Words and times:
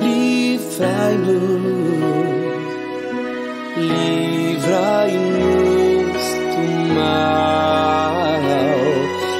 livrai-nos, 0.00 1.34
livrai-nos 3.76 5.14
do 6.54 6.64
mal 6.94 8.24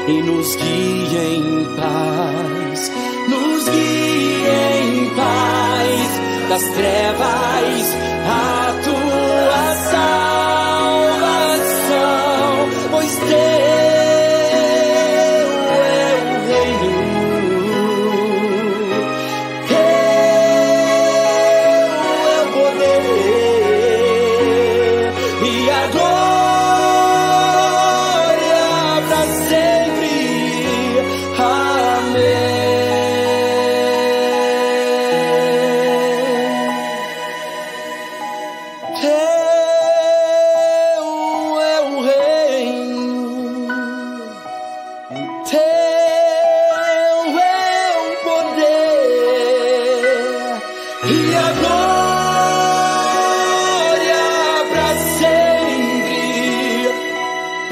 e 0.09 0.23
nos 0.23 0.57
guie 0.57 1.19
em 1.37 1.65
paz, 1.77 2.81
nos 3.29 3.65
guie 3.69 4.47
em 4.81 5.11
paz 5.15 6.11
das 6.49 6.65
trevas 6.75 8.14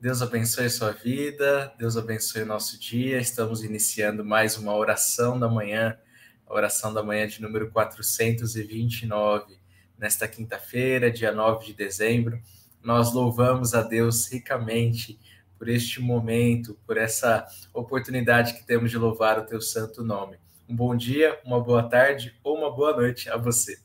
Deus 0.00 0.22
abençoe 0.22 0.70
sua 0.70 0.92
vida, 0.92 1.74
Deus 1.76 1.94
abençoe 1.94 2.42
nosso 2.42 2.80
dia. 2.80 3.20
Estamos 3.20 3.62
iniciando 3.62 4.24
mais 4.24 4.56
uma 4.56 4.74
oração 4.74 5.38
da 5.38 5.46
manhã, 5.46 5.94
a 6.46 6.54
oração 6.54 6.94
da 6.94 7.02
manhã 7.02 7.26
de 7.26 7.42
número 7.42 7.70
429. 7.70 9.58
Nesta 9.98 10.26
quinta-feira, 10.26 11.10
dia 11.10 11.32
9 11.32 11.66
de 11.66 11.74
dezembro, 11.74 12.40
nós 12.82 13.12
louvamos 13.12 13.74
a 13.74 13.82
Deus 13.82 14.26
ricamente 14.32 15.20
por 15.58 15.68
este 15.68 16.00
momento, 16.00 16.78
por 16.86 16.96
essa 16.96 17.46
oportunidade 17.74 18.54
que 18.54 18.64
temos 18.64 18.90
de 18.90 18.96
louvar 18.96 19.38
o 19.38 19.44
teu 19.44 19.60
santo 19.60 20.02
nome. 20.02 20.38
Um 20.66 20.74
bom 20.74 20.96
dia, 20.96 21.38
uma 21.44 21.62
boa 21.62 21.82
tarde 21.82 22.34
ou 22.42 22.56
uma 22.56 22.74
boa 22.74 22.96
noite 22.96 23.28
a 23.28 23.36
você. 23.36 23.78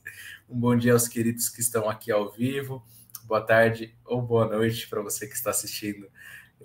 Um 0.50 0.58
bom 0.58 0.78
dia 0.78 0.94
aos 0.94 1.10
queridos 1.10 1.50
que 1.50 1.60
estão 1.60 1.90
aqui 1.90 2.10
ao 2.10 2.32
vivo. 2.32 2.82
Boa 3.26 3.42
tarde 3.42 3.98
ou 4.06 4.22
boa 4.22 4.46
noite 4.46 4.88
para 4.88 5.02
você 5.02 5.26
que 5.26 5.34
está 5.34 5.50
assistindo 5.50 6.08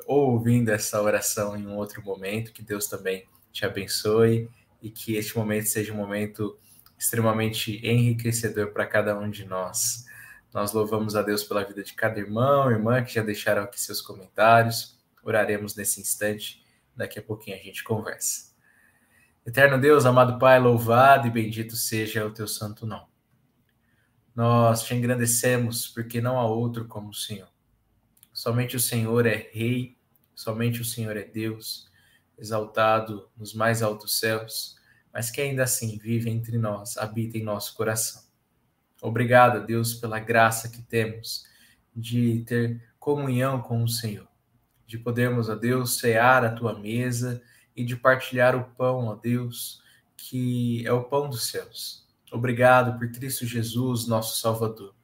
ou 0.07 0.33
ouvindo 0.33 0.69
essa 0.69 1.01
oração 1.01 1.57
em 1.57 1.67
um 1.67 1.75
outro 1.75 2.05
momento. 2.05 2.53
Que 2.53 2.63
Deus 2.63 2.87
também 2.87 3.27
te 3.51 3.65
abençoe 3.65 4.47
e 4.83 4.91
que 4.91 5.17
este 5.17 5.39
momento 5.39 5.69
seja 5.69 5.91
um 5.91 5.97
momento 5.97 6.59
extremamente 6.99 7.81
enriquecedor 7.83 8.73
para 8.73 8.85
cada 8.85 9.19
um 9.19 9.31
de 9.31 9.47
nós. 9.47 10.05
Nós 10.53 10.75
louvamos 10.75 11.17
a 11.17 11.23
Deus 11.23 11.43
pela 11.43 11.65
vida 11.65 11.83
de 11.83 11.95
cada 11.95 12.21
irmão, 12.21 12.71
irmã 12.71 13.03
que 13.03 13.15
já 13.15 13.23
deixaram 13.23 13.63
aqui 13.63 13.81
seus 13.81 14.03
comentários. 14.03 15.01
Oraremos 15.25 15.75
nesse 15.75 15.99
instante. 15.99 16.63
Daqui 16.95 17.19
a 17.19 17.23
pouquinho 17.23 17.57
a 17.57 17.61
gente 17.61 17.83
conversa. 17.83 18.53
Eterno 19.47 19.81
Deus, 19.81 20.05
amado 20.05 20.39
Pai, 20.39 20.61
louvado 20.61 21.27
e 21.27 21.31
bendito 21.31 21.75
seja 21.75 22.27
o 22.27 22.31
teu 22.31 22.47
santo 22.47 22.85
nome. 22.85 23.10
Nós 24.41 24.85
te 24.85 24.95
engrandecemos 24.95 25.87
porque 25.87 26.19
não 26.19 26.39
há 26.39 26.47
outro 26.47 26.87
como 26.87 27.11
o 27.11 27.15
Senhor. 27.15 27.51
Somente 28.33 28.75
o 28.75 28.81
Senhor 28.81 29.27
é 29.27 29.51
Rei, 29.53 29.99
somente 30.35 30.81
o 30.81 30.85
Senhor 30.85 31.15
é 31.15 31.25
Deus, 31.25 31.91
exaltado 32.39 33.29
nos 33.37 33.53
mais 33.53 33.83
altos 33.83 34.19
céus, 34.19 34.79
mas 35.13 35.31
que 35.31 35.43
ainda 35.43 35.65
assim 35.65 35.99
vive 35.99 36.31
entre 36.31 36.57
nós, 36.57 36.97
habita 36.97 37.37
em 37.37 37.43
nosso 37.43 37.75
coração. 37.75 38.23
Obrigado, 39.03 39.67
Deus, 39.67 39.93
pela 39.93 40.19
graça 40.19 40.71
que 40.71 40.81
temos 40.81 41.45
de 41.95 42.43
ter 42.47 42.83
comunhão 42.99 43.61
com 43.61 43.83
o 43.83 43.89
Senhor, 43.89 44.27
de 44.87 44.97
podermos, 44.97 45.51
ó 45.51 45.55
Deus, 45.55 45.99
cear 45.99 46.47
a 46.47 46.55
tua 46.55 46.79
mesa 46.79 47.43
e 47.77 47.85
de 47.85 47.95
partilhar 47.95 48.57
o 48.57 48.65
pão, 48.75 49.09
ó 49.09 49.15
Deus, 49.17 49.83
que 50.17 50.83
é 50.87 50.93
o 50.95 51.05
pão 51.05 51.29
dos 51.29 51.51
céus. 51.51 52.09
Obrigado 52.31 52.99
por 52.99 53.11
Cristo 53.11 53.45
Jesus, 53.45 54.07
nosso 54.07 54.41
Salvador. 54.41 54.95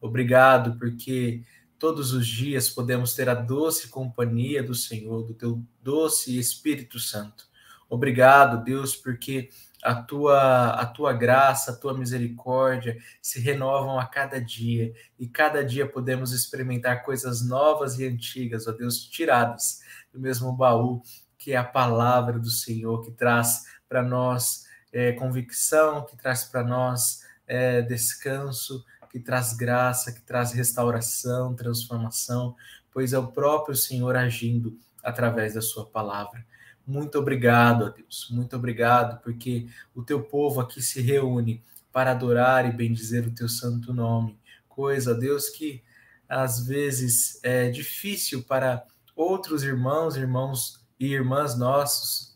Obrigado 0.00 0.78
porque 0.78 1.42
todos 1.78 2.12
os 2.12 2.26
dias 2.26 2.70
podemos 2.70 3.14
ter 3.14 3.28
a 3.28 3.34
doce 3.34 3.88
companhia 3.88 4.62
do 4.62 4.74
Senhor, 4.74 5.24
do 5.24 5.34
teu 5.34 5.62
doce 5.82 6.38
Espírito 6.38 6.98
Santo. 6.98 7.46
Obrigado, 7.88 8.64
Deus, 8.64 8.96
porque 8.96 9.48
a 9.82 9.94
tua, 9.94 10.70
a 10.70 10.86
tua 10.86 11.12
graça, 11.12 11.70
a 11.70 11.76
tua 11.76 11.96
misericórdia 11.96 12.96
se 13.22 13.40
renovam 13.40 13.98
a 13.98 14.06
cada 14.06 14.40
dia 14.40 14.92
e 15.18 15.28
cada 15.28 15.64
dia 15.64 15.86
podemos 15.86 16.32
experimentar 16.32 17.04
coisas 17.04 17.46
novas 17.46 17.98
e 17.98 18.06
antigas, 18.06 18.66
ó 18.66 18.72
Deus, 18.72 19.04
tiradas 19.04 19.80
do 20.12 20.18
mesmo 20.18 20.52
baú 20.52 21.02
que 21.38 21.52
é 21.52 21.56
a 21.56 21.62
palavra 21.62 22.40
do 22.40 22.50
Senhor, 22.50 23.02
que 23.02 23.12
traz 23.12 23.66
para 23.88 24.02
nós 24.02 24.65
é, 24.96 25.12
convicção, 25.12 26.06
que 26.06 26.16
traz 26.16 26.44
para 26.44 26.64
nós 26.64 27.20
é, 27.46 27.82
descanso, 27.82 28.82
que 29.10 29.20
traz 29.20 29.52
graça, 29.52 30.10
que 30.10 30.22
traz 30.22 30.52
restauração, 30.52 31.54
transformação, 31.54 32.56
pois 32.90 33.12
é 33.12 33.18
o 33.18 33.26
próprio 33.26 33.76
Senhor 33.76 34.16
agindo 34.16 34.78
através 35.02 35.52
da 35.52 35.60
Sua 35.60 35.84
palavra. 35.84 36.42
Muito 36.86 37.18
obrigado, 37.18 37.92
Deus. 37.92 38.28
Muito 38.30 38.56
obrigado, 38.56 39.20
porque 39.20 39.68
o 39.94 40.02
teu 40.02 40.22
povo 40.22 40.62
aqui 40.62 40.80
se 40.80 41.02
reúne 41.02 41.62
para 41.92 42.12
adorar 42.12 42.66
e 42.66 42.72
bendizer 42.72 43.26
o 43.26 43.34
teu 43.34 43.50
santo 43.50 43.92
nome. 43.92 44.38
Coisa, 44.66 45.14
Deus, 45.14 45.50
que 45.50 45.82
às 46.26 46.66
vezes 46.66 47.38
é 47.42 47.68
difícil 47.68 48.42
para 48.44 48.82
outros 49.14 49.62
irmãos, 49.62 50.16
irmãos 50.16 50.80
e 50.98 51.12
irmãs 51.12 51.54
nossos 51.54 52.34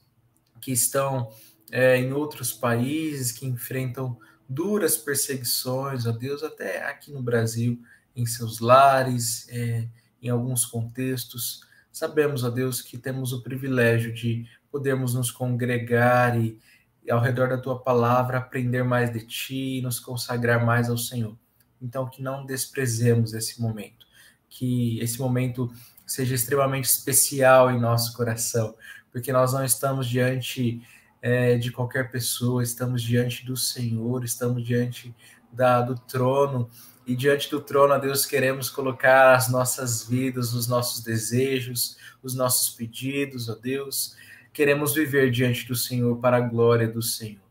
que 0.60 0.72
estão 0.72 1.32
é, 1.70 1.96
em 1.96 2.12
outros 2.12 2.52
países, 2.52 3.32
que 3.32 3.46
enfrentam 3.46 4.18
duras 4.48 4.96
perseguições, 4.96 6.06
ó 6.06 6.12
Deus, 6.12 6.42
até 6.42 6.84
aqui 6.84 7.12
no 7.12 7.22
Brasil, 7.22 7.80
em 8.16 8.26
seus 8.26 8.58
lares, 8.58 9.48
é, 9.48 9.86
em 10.20 10.28
alguns 10.28 10.66
contextos. 10.66 11.60
Sabemos, 11.92 12.42
ó 12.42 12.50
Deus, 12.50 12.82
que 12.82 12.98
temos 12.98 13.32
o 13.32 13.42
privilégio 13.42 14.12
de 14.12 14.46
podermos 14.70 15.14
nos 15.14 15.30
congregar 15.30 16.38
e, 16.38 16.58
e, 17.04 17.10
ao 17.10 17.20
redor 17.20 17.48
da 17.48 17.58
tua 17.58 17.78
palavra, 17.78 18.38
aprender 18.38 18.82
mais 18.82 19.12
de 19.12 19.20
ti 19.20 19.78
e 19.78 19.82
nos 19.82 20.00
consagrar 20.00 20.64
mais 20.64 20.90
ao 20.90 20.98
Senhor. 20.98 21.36
Então, 21.80 22.08
que 22.08 22.22
não 22.22 22.44
desprezemos 22.44 23.32
esse 23.32 23.60
momento, 23.60 24.06
que 24.48 24.98
esse 25.00 25.18
momento 25.18 25.72
seja 26.06 26.34
extremamente 26.34 26.86
especial 26.86 27.70
em 27.70 27.80
nosso 27.80 28.16
coração, 28.16 28.74
porque 29.12 29.32
nós 29.32 29.52
não 29.52 29.64
estamos 29.64 30.08
diante 30.08 30.82
é, 31.22 31.56
de 31.56 31.70
qualquer 31.70 32.10
pessoa, 32.10 32.62
estamos 32.62 33.02
diante 33.02 33.44
do 33.44 33.56
Senhor, 33.56 34.24
estamos 34.24 34.64
diante 34.64 35.14
da, 35.52 35.80
do 35.80 35.94
trono 35.94 36.68
e 37.06 37.16
diante 37.16 37.50
do 37.50 37.60
trono, 37.60 37.92
a 37.92 37.98
Deus, 37.98 38.24
queremos 38.24 38.70
colocar 38.70 39.34
as 39.34 39.50
nossas 39.50 40.06
vidas, 40.06 40.54
os 40.54 40.68
nossos 40.68 41.02
desejos, 41.02 41.96
os 42.22 42.34
nossos 42.34 42.74
pedidos, 42.74 43.48
ó 43.48 43.54
Deus. 43.54 44.16
Queremos 44.52 44.94
viver 44.94 45.30
diante 45.30 45.66
do 45.66 45.74
Senhor 45.74 46.16
para 46.18 46.36
a 46.36 46.40
glória 46.40 46.86
do 46.86 47.02
Senhor. 47.02 47.42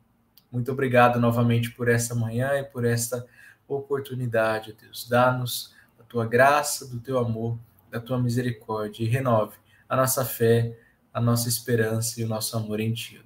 Muito 0.51 0.71
obrigado 0.71 1.19
novamente 1.19 1.71
por 1.71 1.89
essa 1.89 2.15
manhã 2.15 2.57
e 2.57 2.63
por 2.63 2.85
esta 2.85 3.25
oportunidade, 3.67 4.71
ó 4.71 4.81
Deus. 4.81 5.07
Dá-nos 5.09 5.75
a 5.99 6.03
tua 6.03 6.25
graça, 6.25 6.87
do 6.87 6.99
teu 6.99 7.19
amor, 7.19 7.59
da 7.91 7.99
tua 7.99 8.17
misericórdia 8.17 9.03
e 9.03 9.07
renove 9.07 9.57
a 9.89 9.95
nossa 9.95 10.23
fé, 10.23 10.77
a 11.13 11.19
nossa 11.19 11.49
esperança 11.49 12.21
e 12.21 12.23
o 12.23 12.27
nosso 12.27 12.55
amor 12.55 12.79
em 12.79 12.93
ti. 12.93 13.19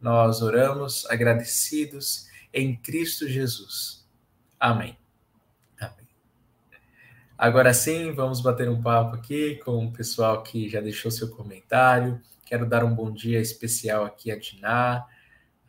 Nós 0.00 0.42
oramos 0.42 1.04
agradecidos 1.06 2.28
em 2.52 2.76
Cristo 2.76 3.28
Jesus. 3.28 4.06
Amém. 4.58 4.96
Agora 7.38 7.72
sim, 7.72 8.10
vamos 8.10 8.40
bater 8.40 8.68
um 8.68 8.82
papo 8.82 9.14
aqui 9.14 9.54
com 9.64 9.86
o 9.86 9.92
pessoal 9.92 10.42
que 10.42 10.68
já 10.68 10.80
deixou 10.80 11.08
seu 11.08 11.28
comentário. 11.30 12.20
Quero 12.44 12.68
dar 12.68 12.84
um 12.84 12.92
bom 12.92 13.12
dia 13.12 13.40
especial 13.40 14.04
aqui 14.04 14.32
a 14.32 14.36
Diná, 14.36 15.06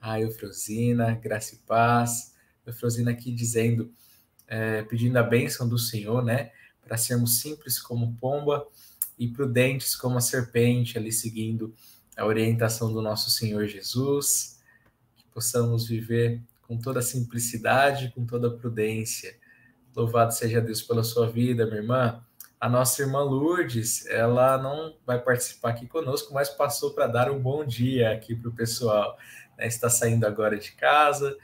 a 0.01 0.19
Eufrosina, 0.19 1.13
Graça 1.13 1.53
e 1.53 1.59
Paz. 1.59 2.33
Eufrosina 2.65 3.11
aqui 3.11 3.31
dizendo, 3.31 3.93
é, 4.47 4.81
pedindo 4.81 5.17
a 5.17 5.21
bênção 5.21 5.69
do 5.69 5.77
Senhor, 5.77 6.25
né? 6.25 6.51
Para 6.83 6.97
sermos 6.97 7.39
simples 7.39 7.79
como 7.79 8.15
pomba 8.15 8.65
e 9.15 9.27
prudentes 9.27 9.95
como 9.95 10.17
a 10.17 10.21
serpente, 10.21 10.97
ali 10.97 11.11
seguindo 11.11 11.75
a 12.19 12.25
orientação 12.25 12.91
do 12.91 13.01
nosso 13.01 13.31
Senhor 13.31 13.67
Jesus. 13.67 14.59
Que 15.15 15.25
possamos 15.33 15.87
viver 15.87 16.41
com 16.67 16.77
toda 16.77 17.01
simplicidade, 17.01 18.11
com 18.15 18.25
toda 18.25 18.51
prudência 18.51 19.39
Louvado 19.95 20.33
seja 20.33 20.61
Deus 20.61 20.81
pela 20.81 21.03
sua 21.03 21.29
vida, 21.29 21.65
minha 21.65 21.77
irmã. 21.77 22.23
A 22.59 22.69
nossa 22.69 23.01
irmã 23.01 23.21
Lourdes, 23.21 24.05
ela 24.07 24.57
não 24.57 24.95
vai 25.05 25.19
participar 25.19 25.71
aqui 25.71 25.87
conosco, 25.87 26.33
mas 26.33 26.49
passou 26.49 26.93
para 26.93 27.07
dar 27.07 27.31
um 27.31 27.39
bom 27.39 27.65
dia 27.65 28.11
aqui 28.11 28.35
para 28.35 28.49
o 28.49 28.53
pessoal. 28.53 29.17
Né? 29.57 29.67
Está 29.67 29.89
saindo 29.89 30.25
agora 30.25 30.57
de 30.57 30.71
casa, 30.73 31.37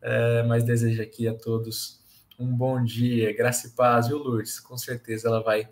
é, 0.00 0.42
mas 0.44 0.64
deseja 0.64 1.02
aqui 1.02 1.28
a 1.28 1.34
todos 1.34 2.00
um 2.38 2.46
bom 2.46 2.82
dia, 2.82 3.36
graça 3.36 3.68
e 3.68 3.70
paz, 3.70 4.08
viu, 4.08 4.18
Lourdes? 4.18 4.58
Com 4.58 4.76
certeza 4.76 5.28
ela 5.28 5.42
vai 5.42 5.68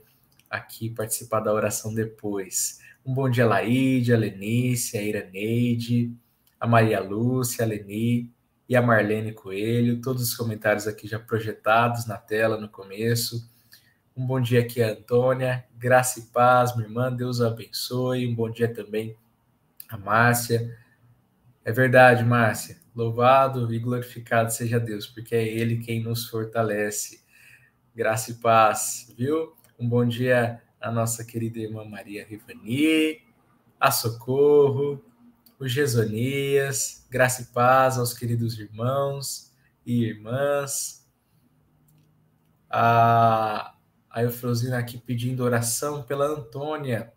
aqui 0.50 0.90
participar 0.90 1.40
da 1.40 1.52
oração 1.52 1.94
depois. 1.94 2.78
Um 3.08 3.14
bom 3.14 3.30
dia, 3.30 3.46
Laíde, 3.46 4.12
a 4.12 4.18
Lenice, 4.18 4.98
a 4.98 5.02
Iraneide, 5.02 6.14
a 6.60 6.66
Maria 6.66 7.00
Lúcia, 7.00 7.64
a 7.64 7.66
Leni, 7.66 8.30
e 8.68 8.76
a 8.76 8.82
Marlene 8.82 9.32
Coelho, 9.32 10.02
todos 10.02 10.24
os 10.24 10.36
comentários 10.36 10.86
aqui 10.86 11.08
já 11.08 11.18
projetados 11.18 12.06
na 12.06 12.18
tela 12.18 12.60
no 12.60 12.68
começo. 12.68 13.50
Um 14.14 14.26
bom 14.26 14.38
dia 14.38 14.60
aqui 14.60 14.82
a 14.82 14.90
Antônia, 14.90 15.64
graça 15.74 16.20
e 16.20 16.24
paz, 16.24 16.76
minha 16.76 16.86
irmã, 16.86 17.10
Deus 17.10 17.40
a 17.40 17.46
abençoe. 17.46 18.26
Um 18.26 18.34
bom 18.34 18.50
dia 18.50 18.68
também 18.68 19.16
a 19.88 19.96
Márcia. 19.96 20.76
É 21.64 21.72
verdade, 21.72 22.22
Márcia. 22.22 22.76
Louvado 22.94 23.72
e 23.72 23.78
glorificado 23.78 24.52
seja 24.52 24.78
Deus, 24.78 25.06
porque 25.06 25.34
é 25.34 25.48
Ele 25.48 25.78
quem 25.78 26.02
nos 26.02 26.28
fortalece. 26.28 27.24
Graça 27.96 28.32
e 28.32 28.34
paz, 28.34 29.10
viu? 29.16 29.54
Um 29.78 29.88
bom 29.88 30.04
dia 30.04 30.60
a 30.80 30.90
nossa 30.90 31.24
querida 31.24 31.58
irmã 31.58 31.84
Maria 31.84 32.26
Rivani, 32.26 33.20
a 33.80 33.90
Socorro, 33.90 35.02
o 35.58 35.66
Gesonias, 35.66 37.06
graça 37.10 37.42
e 37.42 37.46
paz 37.46 37.98
aos 37.98 38.14
queridos 38.14 38.58
irmãos 38.58 39.52
e 39.84 40.04
irmãs. 40.04 41.06
A, 42.70 43.74
a 44.10 44.22
Eufrosina 44.22 44.78
aqui 44.78 44.98
pedindo 44.98 45.42
oração 45.42 46.02
pela 46.02 46.26
Antônia. 46.26 47.12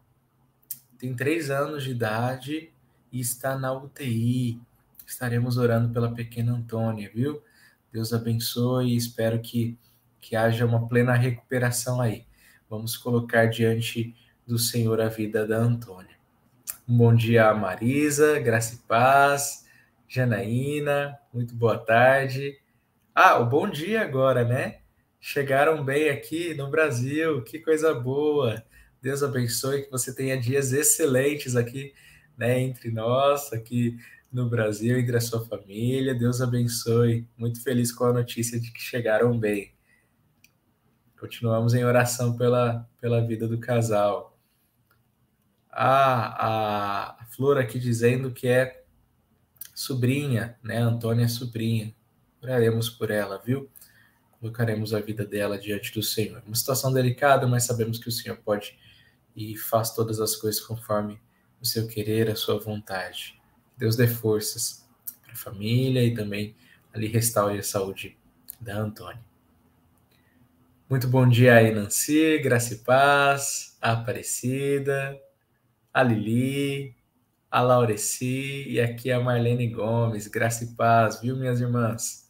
Tem 0.98 1.16
três 1.16 1.50
anos 1.50 1.84
de 1.84 1.92
idade 1.92 2.74
e 3.12 3.20
está 3.20 3.58
na 3.58 3.74
UTI. 3.74 4.60
Estaremos 5.06 5.58
orando 5.58 5.94
pela 5.94 6.14
pequena 6.14 6.54
Antônia, 6.54 7.12
viu? 7.14 7.44
Deus 7.92 8.14
abençoe 8.14 8.94
e 8.94 8.96
espero 8.96 9.40
que, 9.42 9.78
que 10.22 10.36
haja 10.36 10.66
uma 10.66 10.88
plena 10.88 11.14
recuperação 11.14 12.00
aí. 12.00 12.26
Vamos 12.72 12.96
colocar 12.96 13.48
diante 13.48 14.16
do 14.48 14.58
Senhor 14.58 15.02
a 15.02 15.10
vida 15.10 15.46
da 15.46 15.58
Antônia. 15.58 16.16
Um 16.88 16.98
bom 16.98 17.14
dia 17.14 17.50
a 17.50 17.54
Marisa, 17.54 18.40
Graça 18.40 18.76
e 18.76 18.78
Paz, 18.88 19.66
Janaína, 20.08 21.20
muito 21.34 21.54
boa 21.54 21.78
tarde. 21.78 22.58
Ah, 23.14 23.38
o 23.40 23.46
bom 23.46 23.70
dia 23.70 24.02
agora, 24.02 24.46
né? 24.46 24.80
Chegaram 25.20 25.84
bem 25.84 26.08
aqui 26.08 26.54
no 26.54 26.70
Brasil, 26.70 27.44
que 27.44 27.60
coisa 27.60 27.94
boa. 27.94 28.64
Deus 29.02 29.22
abençoe 29.22 29.82
que 29.82 29.92
você 29.92 30.16
tenha 30.16 30.40
dias 30.40 30.72
excelentes 30.72 31.58
aqui, 31.58 31.94
né, 32.38 32.58
entre 32.62 32.90
nós, 32.90 33.52
aqui 33.52 33.98
no 34.32 34.50
Brasil, 34.50 34.98
entre 34.98 35.18
a 35.18 35.22
sua 35.22 35.46
família. 35.46 36.16
Deus 36.16 36.40
abençoe. 36.40 37.28
Muito 37.38 37.62
feliz 37.62 37.92
com 37.92 38.06
a 38.06 38.14
notícia 38.14 38.58
de 38.58 38.72
que 38.72 38.82
chegaram 38.82 39.38
bem. 39.38 39.74
Continuamos 41.22 41.76
em 41.76 41.86
oração 41.86 42.36
pela, 42.36 42.90
pela 43.00 43.24
vida 43.24 43.48
do 43.48 43.60
casal 43.60 44.36
a, 45.72 47.20
a 47.20 47.26
Flor 47.26 47.60
aqui 47.60 47.78
dizendo 47.78 48.32
que 48.32 48.48
é 48.48 48.84
sobrinha, 49.76 50.58
né? 50.64 50.80
Antônia 50.80 51.26
é 51.26 51.28
sobrinha. 51.28 51.94
Oraremos 52.42 52.90
por 52.90 53.12
ela, 53.12 53.38
viu? 53.38 53.70
Colocaremos 54.40 54.96
a 54.96 55.00
vida 55.00 55.24
dela 55.24 55.60
diante 55.60 55.94
do 55.94 56.02
Senhor. 56.02 56.42
Uma 56.44 56.56
situação 56.56 56.92
delicada, 56.92 57.46
mas 57.46 57.66
sabemos 57.66 58.00
que 58.00 58.10
o 58.10 58.12
Senhor 58.12 58.38
pode 58.38 58.76
e 59.36 59.56
faz 59.56 59.94
todas 59.94 60.20
as 60.20 60.36
coisas 60.36 60.60
conforme 60.60 61.22
o 61.62 61.66
seu 61.68 61.86
querer, 61.88 62.32
a 62.32 62.36
sua 62.36 62.60
vontade. 62.60 63.40
Deus 63.78 63.96
dê 63.96 64.08
forças 64.08 64.90
para 65.22 65.34
a 65.34 65.38
família 65.38 66.04
e 66.04 66.16
também 66.16 66.56
ali 66.92 67.06
restaure 67.06 67.60
a 67.60 67.64
saúde 67.64 68.18
da 68.60 68.76
Antônia. 68.80 69.31
Muito 70.92 71.08
bom 71.08 71.26
dia 71.26 71.56
aí, 71.56 71.74
Nancy, 71.74 72.38
Graça 72.40 72.74
e 72.74 72.78
Paz, 72.80 73.78
a 73.82 73.94
Aparecida, 73.94 75.18
a 75.94 76.04
Lili, 76.04 76.94
a 77.50 77.62
Laureci 77.62 78.66
e 78.68 78.78
aqui 78.78 79.10
a 79.10 79.18
Marlene 79.18 79.70
Gomes. 79.70 80.28
Graça 80.28 80.66
e 80.66 80.76
Paz, 80.76 81.22
viu, 81.22 81.38
minhas 81.38 81.62
irmãs? 81.62 82.30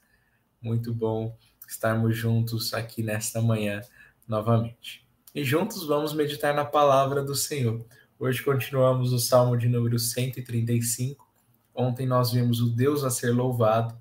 Muito 0.62 0.94
bom 0.94 1.36
estarmos 1.68 2.16
juntos 2.16 2.72
aqui 2.72 3.02
nesta 3.02 3.42
manhã 3.42 3.82
novamente. 4.28 5.04
E 5.34 5.44
juntos 5.44 5.88
vamos 5.88 6.14
meditar 6.14 6.54
na 6.54 6.64
palavra 6.64 7.24
do 7.24 7.34
Senhor. 7.34 7.84
Hoje 8.20 8.44
continuamos 8.44 9.12
o 9.12 9.18
Salmo 9.18 9.58
de 9.58 9.68
número 9.68 9.98
135. 9.98 11.28
Ontem 11.74 12.06
nós 12.06 12.32
vimos 12.32 12.62
o 12.62 12.70
Deus 12.70 13.04
a 13.04 13.10
ser 13.10 13.32
louvado 13.32 13.98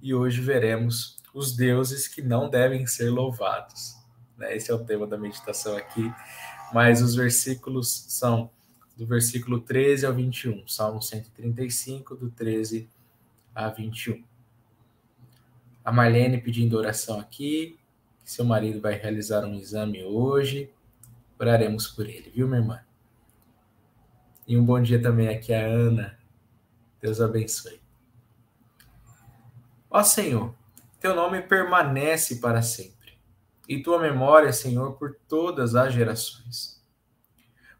e 0.00 0.14
hoje 0.14 0.40
veremos 0.40 1.18
os 1.34 1.56
deuses 1.56 2.06
que 2.06 2.22
não 2.22 2.48
devem 2.48 2.86
ser 2.86 3.10
louvados. 3.10 4.03
Né? 4.36 4.56
Esse 4.56 4.70
é 4.70 4.74
o 4.74 4.84
tema 4.84 5.06
da 5.06 5.18
meditação 5.18 5.76
aqui. 5.76 6.12
Mas 6.72 7.02
os 7.02 7.14
versículos 7.14 8.06
são 8.08 8.50
do 8.96 9.06
versículo 9.06 9.60
13 9.60 10.06
ao 10.06 10.14
21, 10.14 10.68
Salmo 10.68 11.02
135, 11.02 12.16
do 12.16 12.30
13 12.30 12.88
a 13.54 13.68
21. 13.68 14.22
A 15.84 15.92
Marlene 15.92 16.40
pedindo 16.40 16.78
oração 16.78 17.18
aqui, 17.18 17.78
que 18.24 18.30
seu 18.30 18.44
marido 18.44 18.80
vai 18.80 18.94
realizar 18.94 19.44
um 19.44 19.54
exame 19.54 20.02
hoje. 20.04 20.70
Oraremos 21.38 21.88
por 21.88 22.08
ele, 22.08 22.30
viu, 22.30 22.46
minha 22.46 22.60
irmã? 22.60 22.80
E 24.46 24.56
um 24.56 24.64
bom 24.64 24.80
dia 24.80 25.02
também 25.02 25.28
aqui 25.28 25.52
a 25.52 25.66
Ana. 25.66 26.18
Deus 27.00 27.20
abençoe. 27.20 27.80
Ó 29.90 30.02
Senhor, 30.02 30.54
teu 31.00 31.14
nome 31.14 31.42
permanece 31.42 32.36
para 32.36 32.62
sempre 32.62 32.93
e 33.68 33.82
tua 33.82 33.98
memória, 33.98 34.52
Senhor, 34.52 34.94
por 34.94 35.16
todas 35.28 35.74
as 35.74 35.92
gerações. 35.92 36.82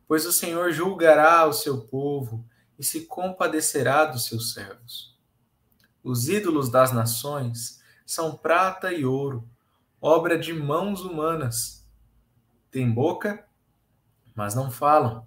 Pois 0.07 0.27
o 0.27 0.33
Senhor 0.33 0.73
julgará 0.73 1.47
o 1.47 1.53
seu 1.53 1.83
povo 1.83 2.45
e 2.79 2.85
se 2.85 3.07
compadecerá 3.07 4.05
dos 4.05 4.27
seus 4.27 4.53
servos. 4.53 5.19
Os 6.03 6.29
ídolos 6.29 6.71
das 6.71 6.93
nações 6.93 7.83
são 8.05 8.37
prata 8.37 8.93
e 8.93 9.05
ouro, 9.05 9.49
obra 10.01 10.39
de 10.39 10.53
mãos 10.53 11.03
humanas. 11.03 11.87
Tem 12.71 12.91
boca, 12.91 13.47
mas 14.35 14.55
não 14.55 14.71
falam. 14.71 15.27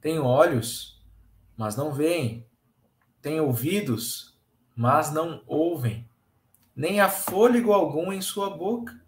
Tem 0.00 0.18
olhos, 0.18 1.02
mas 1.56 1.76
não 1.76 1.92
veem. 1.92 2.46
Tem 3.22 3.40
ouvidos, 3.40 4.38
mas 4.74 5.12
não 5.12 5.42
ouvem. 5.46 6.08
Nem 6.74 7.00
há 7.00 7.08
fôlego 7.08 7.72
algum 7.72 8.12
em 8.12 8.20
sua 8.20 8.50
boca 8.50 9.00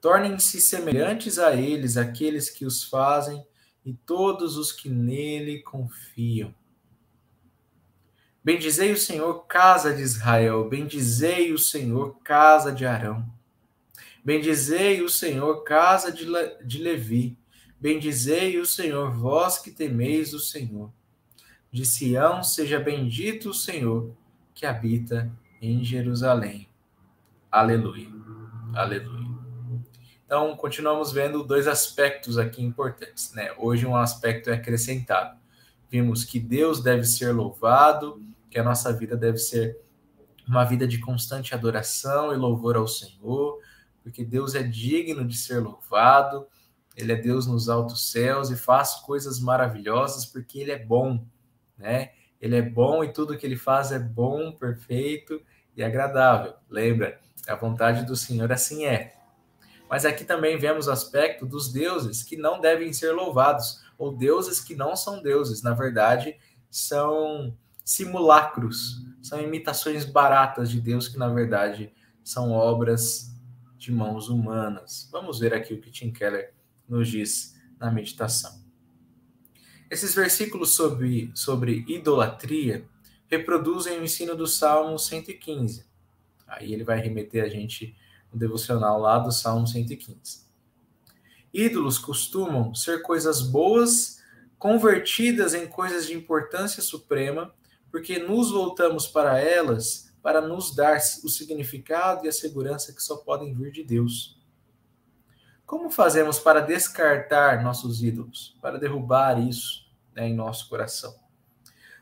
Tornem-se 0.00 0.60
semelhantes 0.60 1.38
a 1.38 1.54
eles 1.54 1.96
aqueles 1.96 2.50
que 2.50 2.64
os 2.64 2.84
fazem 2.84 3.44
e 3.84 3.92
todos 3.92 4.56
os 4.56 4.70
que 4.70 4.88
nele 4.88 5.62
confiam. 5.62 6.54
Bendizei 8.44 8.92
o 8.92 8.96
Senhor, 8.96 9.46
casa 9.46 9.94
de 9.94 10.02
Israel, 10.02 10.68
bendizei 10.68 11.52
o 11.52 11.58
Senhor, 11.58 12.18
casa 12.22 12.72
de 12.72 12.86
Arão. 12.86 13.26
Bendizei 14.24 15.02
o 15.02 15.08
Senhor, 15.08 15.64
casa 15.64 16.12
de, 16.12 16.24
Le 16.24 16.56
de 16.64 16.78
Levi, 16.78 17.36
bendizei 17.80 18.58
o 18.58 18.66
Senhor, 18.66 19.10
vós 19.10 19.58
que 19.58 19.70
temeis 19.70 20.32
o 20.32 20.38
Senhor. 20.38 20.92
De 21.70 21.84
Sião 21.84 22.42
seja 22.42 22.78
bendito 22.78 23.50
o 23.50 23.54
Senhor, 23.54 24.14
que 24.54 24.64
habita 24.64 25.30
em 25.60 25.84
Jerusalém. 25.84 26.68
Aleluia. 27.50 28.08
Aleluia. 28.74 29.17
Então, 30.28 30.54
continuamos 30.54 31.10
vendo 31.10 31.42
dois 31.42 31.66
aspectos 31.66 32.36
aqui 32.36 32.62
importantes. 32.62 33.32
Né? 33.32 33.50
Hoje, 33.56 33.86
um 33.86 33.96
aspecto 33.96 34.50
é 34.50 34.56
acrescentado. 34.56 35.38
Vimos 35.90 36.22
que 36.22 36.38
Deus 36.38 36.82
deve 36.82 37.04
ser 37.04 37.32
louvado, 37.32 38.22
que 38.50 38.58
a 38.58 38.62
nossa 38.62 38.92
vida 38.92 39.16
deve 39.16 39.38
ser 39.38 39.80
uma 40.46 40.64
vida 40.64 40.86
de 40.86 40.98
constante 40.98 41.54
adoração 41.54 42.30
e 42.30 42.36
louvor 42.36 42.76
ao 42.76 42.86
Senhor, 42.86 43.58
porque 44.02 44.22
Deus 44.22 44.54
é 44.54 44.62
digno 44.62 45.26
de 45.26 45.34
ser 45.34 45.60
louvado, 45.60 46.46
Ele 46.94 47.12
é 47.12 47.16
Deus 47.16 47.46
nos 47.46 47.70
altos 47.70 48.10
céus 48.12 48.50
e 48.50 48.56
faz 48.56 48.96
coisas 48.96 49.40
maravilhosas 49.40 50.26
porque 50.26 50.58
Ele 50.58 50.72
é 50.72 50.78
bom, 50.78 51.24
né? 51.74 52.10
Ele 52.38 52.56
é 52.56 52.62
bom 52.62 53.02
e 53.02 53.10
tudo 53.10 53.34
que 53.38 53.46
Ele 53.46 53.56
faz 53.56 53.92
é 53.92 53.98
bom, 53.98 54.52
perfeito 54.52 55.40
e 55.74 55.82
agradável. 55.82 56.52
Lembra? 56.68 57.18
A 57.48 57.54
vontade 57.54 58.04
do 58.04 58.14
Senhor 58.14 58.52
assim 58.52 58.84
é. 58.84 59.17
Mas 59.88 60.04
aqui 60.04 60.24
também 60.24 60.58
vemos 60.58 60.86
o 60.86 60.92
aspecto 60.92 61.46
dos 61.46 61.72
deuses 61.72 62.22
que 62.22 62.36
não 62.36 62.60
devem 62.60 62.92
ser 62.92 63.12
louvados, 63.12 63.82
ou 63.96 64.16
deuses 64.16 64.60
que 64.60 64.74
não 64.74 64.94
são 64.94 65.22
deuses, 65.22 65.62
na 65.62 65.74
verdade, 65.74 66.36
são 66.70 67.56
simulacros, 67.84 69.02
são 69.22 69.40
imitações 69.40 70.04
baratas 70.04 70.70
de 70.70 70.80
Deus 70.80 71.08
que 71.08 71.18
na 71.18 71.28
verdade 71.28 71.90
são 72.22 72.52
obras 72.52 73.34
de 73.78 73.90
mãos 73.90 74.28
humanas. 74.28 75.08
Vamos 75.10 75.38
ver 75.38 75.54
aqui 75.54 75.72
o 75.72 75.80
que 75.80 75.90
Tim 75.90 76.12
Keller 76.12 76.52
nos 76.86 77.08
diz 77.08 77.56
na 77.80 77.90
meditação. 77.90 78.62
Esses 79.90 80.14
versículos 80.14 80.74
sobre, 80.74 81.30
sobre 81.34 81.84
idolatria 81.88 82.86
reproduzem 83.26 83.98
o 83.98 84.04
ensino 84.04 84.36
do 84.36 84.46
Salmo 84.46 84.98
115. 84.98 85.86
Aí 86.46 86.74
ele 86.74 86.84
vai 86.84 87.00
remeter 87.00 87.42
a 87.42 87.48
gente 87.48 87.96
no 88.32 88.38
devocional 88.38 89.00
lá 89.00 89.18
do 89.18 89.32
Salmo 89.32 89.66
115. 89.66 90.46
Ídolos 91.52 91.98
costumam 91.98 92.74
ser 92.74 93.02
coisas 93.02 93.40
boas 93.40 94.18
convertidas 94.58 95.54
em 95.54 95.66
coisas 95.66 96.06
de 96.06 96.14
importância 96.14 96.82
suprema, 96.82 97.54
porque 97.90 98.18
nos 98.18 98.50
voltamos 98.50 99.06
para 99.06 99.38
elas 99.38 100.08
para 100.22 100.40
nos 100.40 100.74
dar 100.74 100.98
o 101.24 101.28
significado 101.28 102.26
e 102.26 102.28
a 102.28 102.32
segurança 102.32 102.92
que 102.92 103.02
só 103.02 103.16
podem 103.16 103.54
vir 103.54 103.72
de 103.72 103.82
Deus. 103.82 104.38
Como 105.64 105.90
fazemos 105.90 106.38
para 106.38 106.60
descartar 106.60 107.62
nossos 107.62 108.02
ídolos, 108.02 108.56
para 108.60 108.78
derrubar 108.78 109.38
isso 109.40 109.86
né, 110.14 110.28
em 110.28 110.34
nosso 110.34 110.68
coração? 110.68 111.14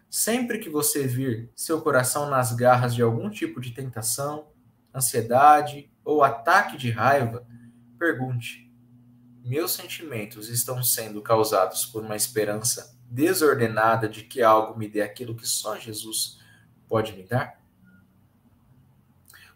Sempre 0.09 0.59
que 0.59 0.71
você 0.71 1.06
vir 1.06 1.50
seu 1.54 1.80
coração 1.80 2.30
nas 2.30 2.52
garras 2.52 2.95
de 2.95 3.02
algum 3.02 3.28
tipo 3.28 3.61
de 3.61 3.73
tentação, 3.73 4.49
ansiedade 4.97 5.91
ou 6.05 6.25
ataque 6.25 6.76
de 6.76 6.91
raiva, 6.91 7.47
pergunte: 7.99 8.73
meus 9.45 9.73
sentimentos 9.73 10.49
estão 10.49 10.83
sendo 10.83 11.23
causados 11.23 11.85
por 11.87 12.03
uma 12.03 12.17
esperança 12.17 12.99
desordenada 13.09 14.09
de 14.09 14.23
que 14.23 14.43
algo 14.43 14.79
me 14.79 14.88
dê 14.88 15.03
aquilo 15.03 15.37
que 15.37 15.47
só 15.47 15.76
Jesus 15.76 16.41
pode 16.88 17.12
me 17.12 17.23
dar? 17.23 17.61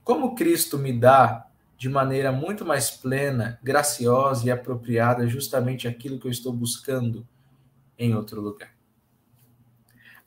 Como 0.04 0.34
Cristo 0.34 0.78
me 0.78 0.92
dá 0.92 1.46
de 1.76 1.88
maneira 1.88 2.30
muito 2.30 2.64
mais 2.64 2.90
plena, 2.90 3.58
graciosa 3.62 4.46
e 4.46 4.50
apropriada 4.50 5.26
justamente 5.26 5.88
aquilo 5.88 6.20
que 6.20 6.26
eu 6.26 6.30
estou 6.30 6.52
buscando 6.52 7.26
em 7.98 8.14
outro 8.14 8.40
lugar? 8.40 8.74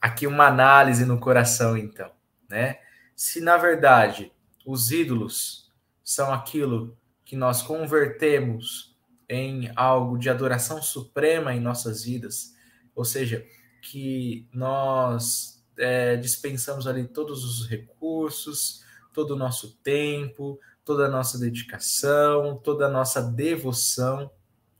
Aqui 0.01 0.27
uma 0.27 0.47
análise 0.47 1.05
no 1.05 1.19
coração, 1.19 1.77
então, 1.77 2.11
né? 2.49 2.79
Se 3.15 3.39
na 3.39 3.55
verdade 3.55 4.33
os 4.65 4.91
ídolos 4.91 5.71
são 6.03 6.33
aquilo 6.33 6.97
que 7.25 7.35
nós 7.35 7.61
convertemos 7.61 8.95
em 9.27 9.71
algo 9.75 10.17
de 10.17 10.29
adoração 10.29 10.81
suprema 10.81 11.53
em 11.53 11.59
nossas 11.59 12.03
vidas, 12.03 12.53
ou 12.93 13.05
seja, 13.05 13.45
que 13.81 14.47
nós 14.53 15.63
é, 15.77 16.15
dispensamos 16.15 16.87
ali 16.87 17.07
todos 17.07 17.43
os 17.43 17.67
recursos, 17.67 18.83
todo 19.13 19.31
o 19.31 19.37
nosso 19.37 19.75
tempo, 19.77 20.59
toda 20.85 21.05
a 21.05 21.09
nossa 21.09 21.39
dedicação, 21.39 22.57
toda 22.57 22.87
a 22.87 22.89
nossa 22.89 23.21
devoção, 23.21 24.29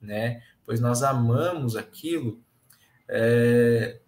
né? 0.02 0.42
Pois 0.66 0.80
nós 0.80 1.04
amamos 1.04 1.75
aquilo, 1.75 2.42
é, 3.08 4.00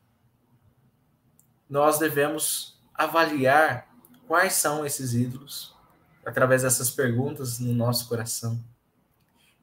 nós 1.70 2.00
devemos 2.00 2.80
avaliar 2.94 3.95
quais 4.28 4.54
são 4.54 4.86
esses 4.86 5.14
ídolos, 5.14 5.76
através 6.26 6.64
dessas 6.64 6.90
perguntas 6.90 7.60
no 7.60 7.74
nosso 7.74 8.08
coração 8.08 8.64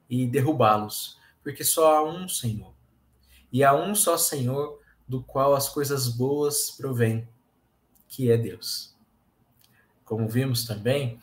e 0.09 0.25
derrubá-los, 0.27 1.17
porque 1.43 1.63
só 1.63 1.97
há 1.97 2.03
um 2.03 2.27
Senhor. 2.27 2.73
E 3.51 3.63
há 3.63 3.73
um 3.73 3.93
só 3.93 4.17
Senhor 4.17 4.79
do 5.07 5.21
qual 5.21 5.53
as 5.53 5.69
coisas 5.69 6.07
boas 6.07 6.71
provêm, 6.71 7.27
que 8.07 8.31
é 8.31 8.37
Deus. 8.37 8.95
Como 10.05 10.27
vimos 10.27 10.65
também, 10.65 11.19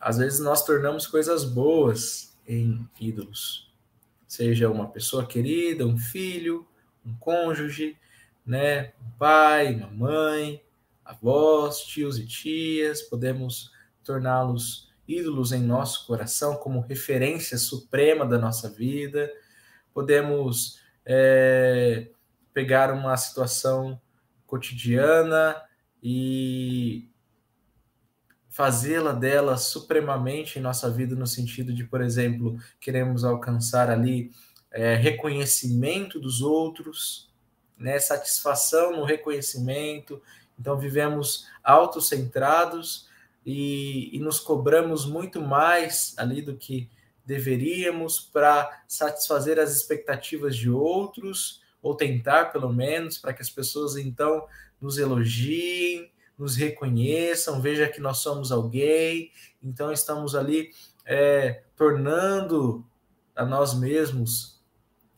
às 0.00 0.18
vezes 0.18 0.40
nós 0.40 0.64
tornamos 0.64 1.06
coisas 1.06 1.44
boas 1.44 2.36
em 2.46 2.88
ídolos. 2.98 3.70
Seja 4.26 4.70
uma 4.70 4.88
pessoa 4.88 5.26
querida, 5.26 5.86
um 5.86 5.98
filho, 5.98 6.66
um 7.04 7.14
cônjuge, 7.16 7.98
né, 8.46 8.92
um 9.00 9.10
pai, 9.18 9.74
uma 9.74 9.88
mãe, 9.88 10.62
avós, 11.10 11.80
tios 11.80 12.18
e 12.18 12.26
tias, 12.26 13.02
podemos 13.02 13.70
torná-los 14.04 14.90
ídolos 15.06 15.50
em 15.50 15.60
nosso 15.60 16.06
coração 16.06 16.56
como 16.56 16.80
referência 16.80 17.58
suprema 17.58 18.24
da 18.24 18.38
nossa 18.38 18.70
vida. 18.70 19.30
Podemos 19.92 20.78
é, 21.04 22.10
pegar 22.54 22.92
uma 22.92 23.16
situação 23.16 24.00
cotidiana 24.46 25.60
e 26.02 27.10
fazê-la 28.48 29.12
dela 29.12 29.56
supremamente 29.56 30.58
em 30.58 30.62
nossa 30.62 30.90
vida, 30.90 31.14
no 31.16 31.26
sentido 31.26 31.72
de, 31.72 31.84
por 31.84 32.00
exemplo, 32.00 32.56
queremos 32.80 33.24
alcançar 33.24 33.90
ali 33.90 34.30
é, 34.70 34.94
reconhecimento 34.94 36.20
dos 36.20 36.40
outros, 36.40 37.32
né, 37.76 37.98
satisfação 37.98 38.92
no 38.96 39.04
reconhecimento. 39.04 40.22
Então, 40.60 40.78
vivemos 40.78 41.46
autocentrados 41.64 43.08
e, 43.44 44.14
e 44.14 44.18
nos 44.18 44.38
cobramos 44.38 45.06
muito 45.06 45.40
mais 45.40 46.14
ali 46.18 46.42
do 46.42 46.56
que 46.56 46.90
deveríamos 47.24 48.20
para 48.20 48.82
satisfazer 48.86 49.58
as 49.58 49.74
expectativas 49.74 50.56
de 50.56 50.68
outros, 50.68 51.62
ou 51.82 51.94
tentar 51.94 52.46
pelo 52.46 52.72
menos, 52.72 53.16
para 53.18 53.32
que 53.32 53.40
as 53.40 53.48
pessoas 53.48 53.96
então 53.96 54.46
nos 54.80 54.98
elogiem, 54.98 56.12
nos 56.36 56.56
reconheçam, 56.56 57.60
veja 57.60 57.88
que 57.88 58.00
nós 58.00 58.18
somos 58.18 58.50
alguém, 58.50 59.30
então 59.62 59.92
estamos 59.92 60.34
ali 60.34 60.70
é, 61.04 61.62
tornando 61.76 62.84
a 63.34 63.44
nós 63.44 63.74
mesmos 63.74 64.60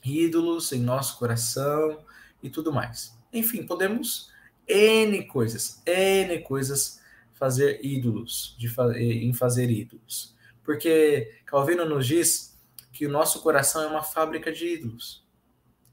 ídolos 0.05 0.73
em 0.73 0.81
nosso 0.81 1.19
coração 1.19 2.05
e 2.43 2.51
tudo 2.51 2.73
mais. 2.73 3.17
Enfim, 3.33 3.65
podemos 3.65 4.32
N 4.67 5.27
coisas, 5.27 5.83
N 5.87 6.41
coisas 6.41 7.01
fazer 7.33 7.85
ídolos, 7.85 8.57
de, 8.59 8.69
em 8.99 9.33
fazer 9.33 9.71
ídolos. 9.71 10.35
Porque 10.63 11.41
Calvino 11.45 11.85
nos 11.85 12.07
diz 12.07 12.59
que 12.93 13.07
o 13.07 13.11
nosso 13.11 13.43
coração 13.43 13.83
é 13.83 13.87
uma 13.87 14.03
fábrica 14.03 14.53
de 14.53 14.67
ídolos 14.67 15.23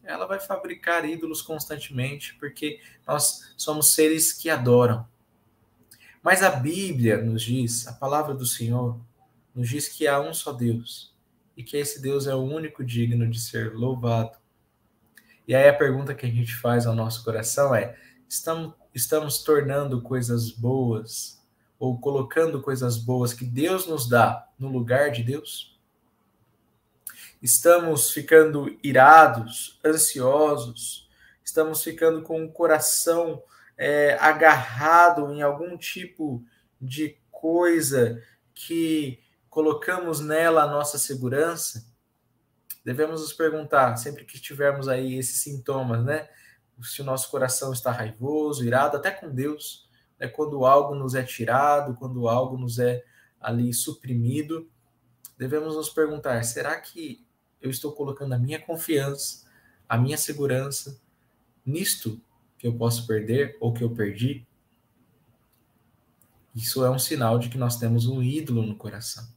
ela 0.10 0.26
vai 0.26 0.40
fabricar 0.40 1.08
ídolos 1.08 1.42
constantemente, 1.42 2.34
porque 2.40 2.80
nós 3.08 3.54
somos 3.56 3.94
seres 3.94 4.34
que 4.34 4.50
adoram. 4.50 5.08
Mas 6.22 6.42
a 6.42 6.50
Bíblia 6.50 7.22
nos 7.22 7.44
diz, 7.44 7.88
a 7.88 7.94
palavra 7.94 8.34
do 8.34 8.46
Senhor, 8.46 9.00
nos 9.54 9.70
diz 9.70 9.88
que 9.88 10.08
há 10.08 10.20
um 10.20 10.34
só 10.34 10.52
Deus 10.52 11.16
e 11.56 11.64
que 11.64 11.78
esse 11.78 12.02
Deus 12.02 12.26
é 12.26 12.34
o 12.34 12.42
único 12.42 12.84
digno 12.84 13.30
de 13.30 13.40
ser 13.40 13.74
louvado. 13.74 14.38
E 15.48 15.54
aí 15.54 15.70
a 15.70 15.74
pergunta 15.74 16.16
que 16.16 16.26
a 16.26 16.30
gente 16.30 16.56
faz 16.56 16.88
ao 16.88 16.96
nosso 16.96 17.24
coração 17.24 17.74
é: 17.74 17.96
estamos, 18.30 18.76
estamos 18.94 19.44
tornando 19.44 20.02
coisas 20.02 20.52
boas 20.52 21.42
ou 21.80 22.00
colocando 22.00 22.62
coisas 22.62 22.98
boas 22.98 23.34
que 23.34 23.44
Deus 23.44 23.88
nos 23.88 24.08
dá 24.08 24.48
no 24.58 24.70
lugar 24.70 25.12
de 25.12 25.24
Deus? 25.24 25.78
Estamos 27.42 28.12
ficando 28.12 28.78
irados, 28.84 29.80
ansiosos, 29.84 31.10
estamos 31.44 31.84
ficando 31.84 32.22
com 32.22 32.44
o 32.46 32.52
coração 32.52 33.42
é, 33.78 34.18
agarrado 34.20 35.34
em 35.34 35.42
algum 35.42 35.78
tipo 35.78 36.44
de 36.80 37.18
coisa 37.32 38.22
que 38.54 39.20
colocamos 39.50 40.20
nela 40.20 40.64
a 40.64 40.68
nossa 40.68 40.98
segurança, 40.98 41.88
devemos 42.84 43.22
nos 43.22 43.34
perguntar, 43.34 43.96
sempre 43.98 44.26
que 44.26 44.40
tivermos 44.40 44.88
aí 44.88 45.18
esses 45.18 45.42
sintomas, 45.42 46.04
né? 46.04 46.30
Se 46.82 47.02
o 47.02 47.06
nosso 47.06 47.30
coração 47.30 47.74
está 47.74 47.92
raivoso, 47.92 48.64
irado, 48.64 48.98
até 48.98 49.12
com 49.12 49.30
Deus, 49.30 49.90
né? 50.20 50.28
quando 50.28 50.66
algo 50.66 50.96
nos 50.96 51.16
é 51.16 51.24
tirado, 51.24 51.96
quando 51.96 52.28
algo 52.28 52.58
nos 52.58 52.80
é 52.80 53.04
ali 53.40 53.74
suprimido, 53.74 54.70
devemos 55.38 55.76
nos 55.76 55.90
perguntar: 55.90 56.44
será 56.44 56.80
que 56.80 57.26
eu 57.62 57.70
estou 57.70 57.92
colocando 57.92 58.34
a 58.34 58.38
minha 58.38 58.60
confiança, 58.60 59.46
a 59.88 59.98
minha 59.98 60.18
segurança 60.18 61.00
nisto 61.66 62.22
que 62.58 62.68
eu 62.68 62.74
posso 62.74 63.08
perder 63.08 63.58
ou 63.60 63.74
que 63.74 63.84
eu 63.84 63.90
perdi, 63.90 64.46
isso 66.56 66.84
é 66.84 66.90
um 66.90 67.00
sinal 67.00 67.40
de 67.40 67.50
que 67.50 67.58
nós 67.58 67.78
temos 67.78 68.08
um 68.08 68.22
ídolo 68.22 68.64
no 68.64 68.76
coração. 68.76 69.28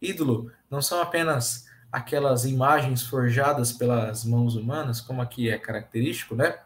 Ídolo 0.00 0.50
não 0.70 0.80
são 0.80 1.00
apenas 1.00 1.66
aquelas 1.90 2.44
imagens 2.44 3.02
forjadas 3.02 3.72
pelas 3.72 4.24
mãos 4.24 4.54
humanas, 4.54 5.00
como 5.00 5.20
aqui 5.20 5.50
é 5.50 5.58
característico, 5.58 6.34
né? 6.34 6.58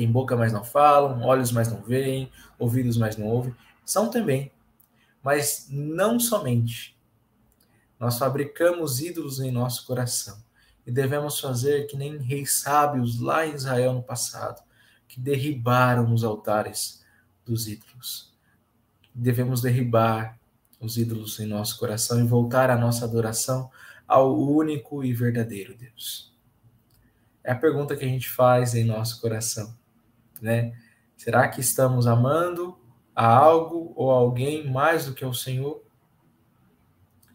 Tem 0.00 0.10
boca, 0.10 0.34
mas 0.34 0.50
não 0.50 0.64
falam, 0.64 1.20
olhos, 1.20 1.52
mas 1.52 1.70
não 1.70 1.82
veem, 1.82 2.32
ouvidos, 2.58 2.96
mas 2.96 3.18
não 3.18 3.26
ouvem. 3.26 3.54
São 3.84 4.08
também, 4.08 4.50
mas 5.22 5.66
não 5.68 6.18
somente. 6.18 6.96
Nós 7.98 8.16
fabricamos 8.16 9.02
ídolos 9.02 9.40
em 9.40 9.50
nosso 9.50 9.86
coração 9.86 10.42
e 10.86 10.90
devemos 10.90 11.38
fazer 11.38 11.86
que 11.86 11.98
nem 11.98 12.16
reis 12.16 12.62
sábios 12.62 13.20
lá 13.20 13.46
em 13.46 13.52
Israel 13.52 13.92
no 13.92 14.02
passado, 14.02 14.62
que 15.06 15.20
derribaram 15.20 16.14
os 16.14 16.24
altares 16.24 17.04
dos 17.44 17.68
ídolos. 17.68 18.32
Devemos 19.14 19.60
derribar 19.60 20.38
os 20.80 20.96
ídolos 20.96 21.38
em 21.40 21.46
nosso 21.46 21.78
coração 21.78 22.18
e 22.18 22.26
voltar 22.26 22.70
a 22.70 22.78
nossa 22.78 23.04
adoração 23.04 23.70
ao 24.08 24.34
único 24.34 25.04
e 25.04 25.12
verdadeiro 25.12 25.76
Deus. 25.76 26.32
É 27.44 27.52
a 27.52 27.56
pergunta 27.56 27.94
que 27.94 28.06
a 28.06 28.08
gente 28.08 28.30
faz 28.30 28.74
em 28.74 28.82
nosso 28.82 29.20
coração, 29.20 29.78
né? 30.40 30.72
Será 31.16 31.48
que 31.48 31.60
estamos 31.60 32.06
amando 32.06 32.78
a 33.14 33.26
algo 33.26 33.92
ou 33.94 34.10
alguém 34.10 34.70
mais 34.70 35.06
do 35.06 35.14
que 35.14 35.24
ao 35.24 35.34
Senhor? 35.34 35.82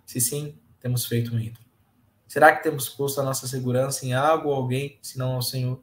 Se 0.05 0.19
sim, 0.19 0.57
temos 0.79 1.05
feito 1.05 1.35
um 1.35 1.39
ídolo. 1.39 1.65
Será 2.27 2.55
que 2.55 2.63
temos 2.63 2.89
posto 2.89 3.21
a 3.21 3.23
nossa 3.23 3.47
segurança 3.47 4.05
em 4.05 4.13
algo 4.13 4.49
ou 4.49 4.55
alguém, 4.55 4.97
senão 5.01 5.33
ao 5.33 5.41
Senhor? 5.41 5.81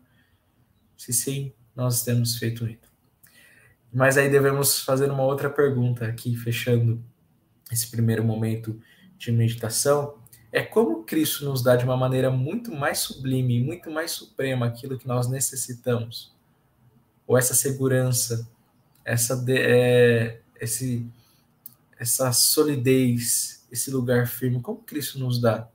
Se 0.97 1.13
sim, 1.13 1.53
nós 1.75 2.03
temos 2.03 2.37
feito 2.37 2.67
isso. 2.67 2.93
Mas 3.93 4.17
aí 4.17 4.31
devemos 4.31 4.81
fazer 4.81 5.11
uma 5.11 5.23
outra 5.23 5.51
pergunta 5.51 6.07
aqui, 6.07 6.37
fechando 6.37 7.03
esse 7.71 7.91
primeiro 7.91 8.25
momento 8.25 8.81
de 9.19 9.31
meditação. 9.31 10.19
É 10.51 10.63
como 10.63 11.05
Cristo 11.05 11.45
nos 11.45 11.63
dá 11.63 11.77
de 11.77 11.85
uma 11.85 11.97
maneira 11.97 12.31
muito 12.31 12.75
mais 12.75 12.99
sublime, 12.99 13.63
muito 13.63 13.91
mais 13.91 14.11
suprema 14.11 14.67
aquilo 14.67 14.99
que 14.99 15.07
nós 15.07 15.29
necessitamos. 15.29 16.35
Ou 17.33 17.39
essa 17.39 17.55
segurança, 17.55 18.47
essa, 19.05 19.43
é, 19.49 20.39
esse, 20.61 21.07
essa 21.99 22.31
solidez, 22.33 23.67
esse 23.73 23.91
lugar 23.91 24.27
firme, 24.27 24.61
como 24.61 24.83
Cristo 24.83 25.19
nos 25.19 25.41
dá. 25.41 25.67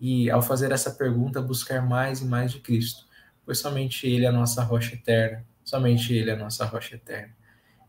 E 0.00 0.30
ao 0.30 0.40
fazer 0.40 0.70
essa 0.70 0.90
pergunta, 0.90 1.42
buscar 1.42 1.82
mais 1.82 2.20
e 2.20 2.24
mais 2.24 2.52
de 2.52 2.60
Cristo 2.60 3.04
pois 3.44 3.58
somente 3.58 4.06
Ele 4.06 4.24
é 4.24 4.28
a 4.28 4.32
nossa 4.32 4.62
rocha 4.62 4.94
eterna, 4.94 5.44
somente 5.64 6.12
Ele 6.12 6.30
é 6.30 6.34
a 6.34 6.36
nossa 6.36 6.64
rocha 6.64 6.96
eterna. 6.96 7.34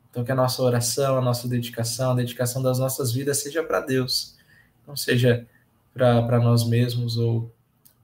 Então, 0.09 0.23
que 0.23 0.31
a 0.31 0.35
nossa 0.35 0.61
oração, 0.61 1.17
a 1.17 1.21
nossa 1.21 1.47
dedicação, 1.47 2.11
a 2.11 2.15
dedicação 2.15 2.61
das 2.61 2.79
nossas 2.79 3.11
vidas 3.11 3.37
seja 3.37 3.63
para 3.63 3.81
Deus, 3.81 4.35
não 4.87 4.95
seja 4.95 5.45
para 5.93 6.39
nós 6.39 6.67
mesmos 6.67 7.17
ou 7.17 7.53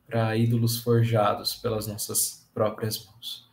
para 0.08 0.36
ídolos 0.36 0.78
forjados 0.78 1.56
pelas 1.56 1.88
nossas 1.88 2.48
próprias 2.54 3.06
mãos. 3.06 3.50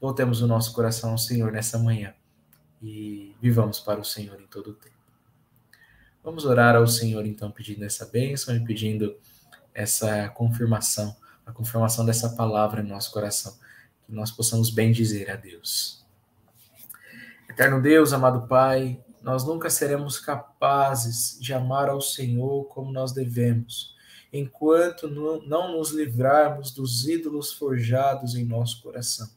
Voltemos 0.00 0.40
o 0.40 0.46
nosso 0.46 0.72
coração 0.72 1.10
ao 1.10 1.18
Senhor 1.18 1.52
nessa 1.52 1.78
manhã 1.78 2.14
e 2.82 3.36
vivamos 3.40 3.80
para 3.80 4.00
o 4.00 4.04
Senhor 4.04 4.40
em 4.40 4.46
todo 4.46 4.70
o 4.70 4.74
tempo. 4.74 4.96
Vamos 6.22 6.44
orar 6.44 6.76
ao 6.76 6.86
Senhor, 6.86 7.26
então, 7.26 7.50
pedindo 7.50 7.84
essa 7.84 8.06
bênção 8.06 8.54
e 8.56 8.64
pedindo 8.64 9.16
essa 9.74 10.28
confirmação 10.30 11.16
a 11.50 11.52
confirmação 11.52 12.06
dessa 12.06 12.30
palavra 12.30 12.80
em 12.80 12.86
nosso 12.86 13.12
coração, 13.12 13.54
que 14.06 14.12
nós 14.12 14.30
possamos 14.30 14.70
bem 14.70 14.92
dizer 14.92 15.30
a 15.30 15.36
Deus. 15.36 16.04
Eterno 17.48 17.82
Deus, 17.82 18.12
amado 18.12 18.46
Pai, 18.46 19.02
nós 19.20 19.44
nunca 19.44 19.68
seremos 19.68 20.18
capazes 20.18 21.38
de 21.40 21.52
amar 21.52 21.88
ao 21.88 22.00
Senhor 22.00 22.64
como 22.68 22.92
nós 22.92 23.12
devemos, 23.12 23.94
enquanto 24.32 25.08
não 25.08 25.76
nos 25.76 25.90
livrarmos 25.90 26.70
dos 26.70 27.06
ídolos 27.06 27.52
forjados 27.52 28.34
em 28.34 28.44
nosso 28.44 28.80
coração. 28.80 29.28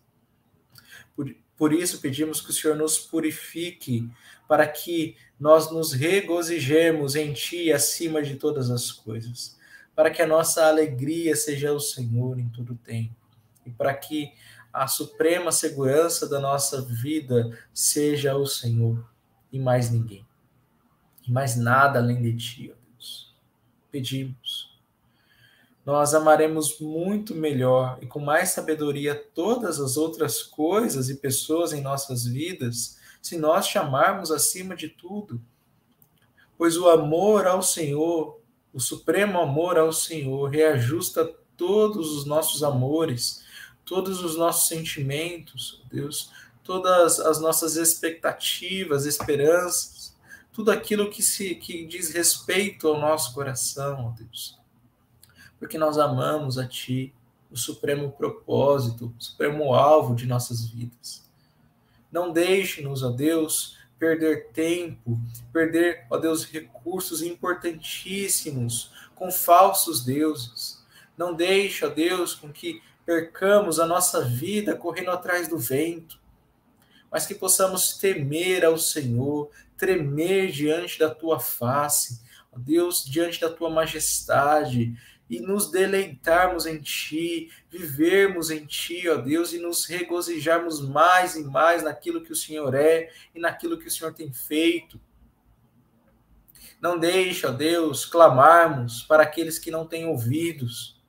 Por, 1.16 1.36
por 1.58 1.74
isso 1.74 2.02
pedimos 2.02 2.42
que 2.42 2.50
o 2.50 2.54
Senhor 2.54 2.76
nos 2.76 2.98
purifique, 2.98 4.10
para 4.48 4.68
que 4.68 5.16
nós 5.40 5.72
nos 5.72 5.94
regozijemos 5.94 7.16
em 7.16 7.34
Ti 7.34 7.72
acima 7.72 8.22
de 8.22 8.36
todas 8.36 8.70
as 8.70 8.92
coisas 8.92 9.58
para 9.96 10.10
que 10.10 10.22
a 10.22 10.28
nossa 10.28 10.66
alegria 10.68 11.36
seja 11.36 11.72
o 11.72 11.80
Senhor 11.80 12.40
em 12.40 12.50
todo 12.50 12.74
o 12.74 12.78
tempo 12.78 13.16
e 13.66 13.72
para 13.72 13.94
que 13.94 14.34
a 14.72 14.88
suprema 14.88 15.52
segurança 15.52 16.28
da 16.28 16.40
nossa 16.40 16.82
vida 16.82 17.58
seja 17.74 18.36
o 18.36 18.46
Senhor 18.46 19.08
e 19.52 19.60
mais 19.60 19.92
ninguém. 19.92 20.26
E 21.28 21.32
mais 21.32 21.56
nada 21.56 22.00
além 22.00 22.22
de 22.22 22.36
ti, 22.36 22.74
ó 22.74 22.76
Deus. 22.92 23.36
Pedimos. 23.92 24.73
Nós 25.86 26.14
amaremos 26.14 26.80
muito 26.80 27.36
melhor 27.36 27.98
e 28.02 28.06
com 28.06 28.20
mais 28.20 28.50
sabedoria 28.50 29.16
todas 29.34 29.80
as 29.80 29.98
outras 29.98 30.42
coisas 30.42 31.10
e 31.10 31.16
pessoas 31.16 31.74
em 31.74 31.82
nossas 31.82 32.26
vidas 32.26 32.98
se 33.22 33.38
nós 33.38 33.68
chamarmos 33.68 34.32
acima 34.32 34.76
de 34.76 34.90
tudo 34.90 35.42
pois 36.58 36.78
o 36.78 36.90
amor 36.90 37.46
ao 37.46 37.62
Senhor, 37.62 38.40
o 38.74 38.80
supremo 38.80 39.40
amor 39.40 39.78
ao 39.78 39.92
Senhor, 39.92 40.50
reajusta 40.50 41.26
todos 41.58 42.12
os 42.12 42.26
nossos 42.26 42.64
amores, 42.64 43.44
todos 43.86 44.24
os 44.24 44.38
nossos 44.38 44.70
sentimentos, 44.70 45.82
Deus, 45.92 46.32
todas 46.64 47.20
as 47.20 47.42
nossas 47.42 47.76
expectativas, 47.76 49.06
esperanças, 49.06 50.16
tudo 50.52 50.72
aquilo 50.72 51.10
que 51.10 51.22
se 51.22 51.56
que 51.56 51.86
diz 51.86 52.12
respeito 52.12 52.88
ao 52.88 52.98
nosso 52.98 53.34
coração, 53.34 54.16
Deus. 54.18 54.58
Porque 55.64 55.78
nós 55.78 55.98
amamos 55.98 56.58
a 56.58 56.68
ti, 56.68 57.14
o 57.50 57.56
supremo 57.56 58.12
propósito, 58.12 59.16
o 59.18 59.24
supremo 59.24 59.74
alvo 59.74 60.14
de 60.14 60.26
nossas 60.26 60.66
vidas. 60.66 61.24
Não 62.12 62.34
deixe-nos, 62.34 63.02
ó 63.02 63.10
Deus, 63.10 63.78
perder 63.98 64.50
tempo, 64.50 65.18
perder, 65.54 66.06
ó 66.10 66.18
Deus, 66.18 66.44
recursos 66.44 67.24
importantíssimos 67.24 68.92
com 69.16 69.32
falsos 69.32 70.04
deuses. 70.04 70.84
Não 71.18 71.34
deixe, 71.34 71.86
ó 71.86 71.90
Deus, 71.90 72.36
com 72.36 72.52
que 72.52 72.82
percamos 73.06 73.80
a 73.80 73.86
nossa 73.86 74.20
vida 74.20 74.76
correndo 74.76 75.12
atrás 75.12 75.48
do 75.48 75.58
vento, 75.58 76.20
mas 77.10 77.26
que 77.26 77.36
possamos 77.36 77.98
temer 77.98 78.66
ao 78.66 78.78
Senhor, 78.78 79.50
tremer 79.78 80.52
diante 80.52 81.00
da 81.00 81.10
tua 81.10 81.40
face, 81.40 82.22
ó 82.52 82.60
Deus, 82.60 83.06
diante 83.06 83.40
da 83.40 83.50
tua 83.50 83.70
majestade, 83.70 84.94
e 85.34 85.40
nos 85.40 85.72
deleitarmos 85.72 86.68
em 86.68 86.80
Ti, 86.80 87.50
vivermos 87.68 88.52
em 88.52 88.68
Ti, 88.68 89.10
ó 89.10 89.16
Deus, 89.16 89.52
e 89.52 89.58
nos 89.58 89.86
regozijarmos 89.86 90.80
mais 90.80 91.36
e 91.36 91.44
mais 91.44 91.82
naquilo 91.82 92.24
que 92.24 92.32
o 92.32 92.36
Senhor 92.36 92.76
é 92.76 93.12
e 93.34 93.40
naquilo 93.40 93.80
que 93.80 93.88
o 93.88 93.92
Senhor 93.92 94.14
tem 94.14 94.32
feito. 94.32 95.02
Não 96.80 97.00
deixe, 97.00 97.48
ó 97.48 97.52
Deus, 97.52 98.06
clamarmos 98.06 99.02
para 99.02 99.24
aqueles 99.24 99.58
que 99.58 99.72
não 99.72 99.88
têm 99.88 100.06
ouvidos. 100.06 101.02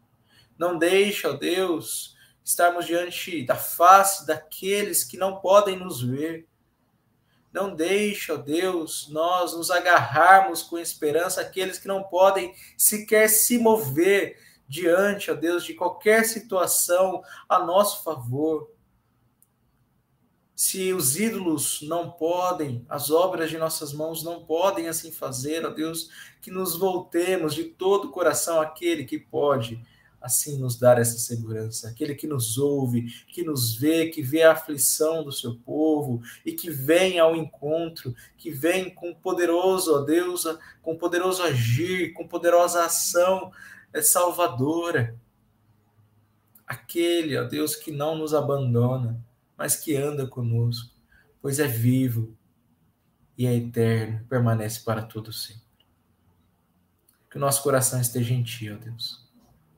Não 0.57 0.79
deixe, 0.79 1.27
ó 1.27 1.35
Deus, 1.35 2.17
estarmos 2.43 2.87
diante 2.87 3.45
da 3.45 3.57
face 3.57 4.27
daqueles 4.27 5.05
que 5.05 5.19
não 5.19 5.37
podem 5.37 5.77
nos 5.77 6.01
ver. 6.01 6.47
Não 7.55 7.73
deixe, 7.73 8.33
ó 8.33 8.37
Deus, 8.37 9.09
nós 9.11 9.57
nos 9.57 9.71
agarrarmos 9.71 10.61
com 10.61 10.77
esperança 10.77 11.41
aqueles 11.41 11.79
que 11.79 11.87
não 11.87 12.03
podem 12.03 12.53
sequer 12.77 13.29
se 13.29 13.59
mover 13.59 14.37
diante, 14.69 15.31
ó 15.31 15.35
Deus, 15.35 15.65
de 15.65 15.73
qualquer 15.73 16.25
situação 16.25 17.23
a 17.49 17.61
nosso 17.61 18.03
favor. 18.03 18.69
Se 20.57 20.93
os 20.93 21.17
ídolos 21.17 21.81
não 21.83 22.11
podem, 22.11 22.85
as 22.89 23.13
obras 23.13 23.51
de 23.51 23.57
nossas 23.57 23.93
mãos 23.93 24.25
não 24.25 24.45
podem 24.45 24.89
assim 24.89 25.13
fazer, 25.13 25.65
ó 25.65 25.71
Deus, 25.71 26.11
que 26.43 26.51
nos 26.51 26.77
voltemos 26.77 27.55
de 27.55 27.63
todo 27.63 28.07
o 28.09 28.11
coração 28.11 28.61
àquele 28.61 29.05
que 29.05 29.19
pode 29.19 29.81
assim 30.25 30.57
nos 30.59 30.79
dar 30.79 30.99
essa 30.99 31.19
segurança. 31.19 31.87
Aquele 31.87 32.15
que 32.15 32.27
nos 32.27 32.57
ouve, 32.57 33.03
que 33.29 33.45
nos 33.45 33.77
vê, 33.77 34.09
que 34.09 34.23
vê 34.23 34.43
a 34.43 34.53
aflição 34.53 35.23
do 35.23 35.31
seu 35.31 35.55
povo 35.57 36.23
e 36.47 36.53
que 36.53 36.71
vem 36.71 37.19
ao 37.19 37.37
encontro, 37.37 38.17
que 38.39 38.51
vem 38.51 38.89
com 38.89 39.15
poderoso, 39.15 39.95
ó 39.95 40.01
Deus, 40.01 40.47
com 40.81 40.97
poderoso 40.97 41.43
agir, 41.43 42.15
com 42.15 42.27
poderosa 42.27 42.87
ação 42.87 43.53
é 43.93 44.01
salvadora. 44.01 45.15
Aquele, 46.67 47.37
ó 47.37 47.45
Deus, 47.45 47.77
que 47.77 47.93
não 47.93 48.17
nos 48.17 48.33
abandona, 48.33 49.23
mas 49.59 49.77
que 49.77 49.95
anda 49.95 50.27
conosco, 50.27 50.91
pois 51.43 51.59
é 51.59 51.69
vivo 51.69 52.35
e 53.37 53.47
é 53.47 53.55
eterno, 53.55 54.25
permanece 54.27 54.81
para 54.81 55.03
todo 55.03 55.35
sempre. 55.35 55.63
Que 57.31 57.37
o 57.37 57.41
nosso 57.41 57.63
coração 57.63 58.01
esteja 58.01 58.33
em 58.33 58.43
Ti, 58.43 58.71
ó 58.71 58.77
Deus 58.77 59.24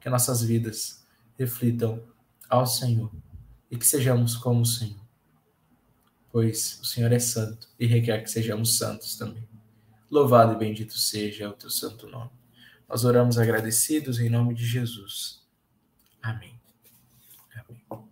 que 0.06 0.10
nossas 0.10 0.40
vidas 0.40 1.04
reflitam 1.36 2.00
ao 2.48 2.64
Senhor 2.64 3.10
e 3.68 3.76
que 3.76 3.84
sejamos 3.84 4.36
como 4.36 4.60
o 4.60 4.64
Senhor. 4.64 5.04
Pois 6.30 6.78
o 6.80 6.84
Senhor 6.84 7.10
é 7.10 7.18
santo 7.18 7.68
e 7.76 7.86
requer 7.86 8.22
que 8.22 8.30
sejamos 8.30 8.78
santos 8.78 9.16
também. 9.16 9.42
Louvado 10.08 10.52
e 10.52 10.56
bendito 10.56 10.96
seja 10.96 11.48
o 11.48 11.54
teu 11.54 11.68
santo 11.68 12.06
nome. 12.06 12.30
Nós 12.88 13.04
oramos 13.04 13.36
agradecidos 13.36 14.20
em 14.20 14.30
nome 14.30 14.54
de 14.54 14.64
Jesus. 14.64 15.44
Amém. 16.22 16.54
Amém. 17.56 18.08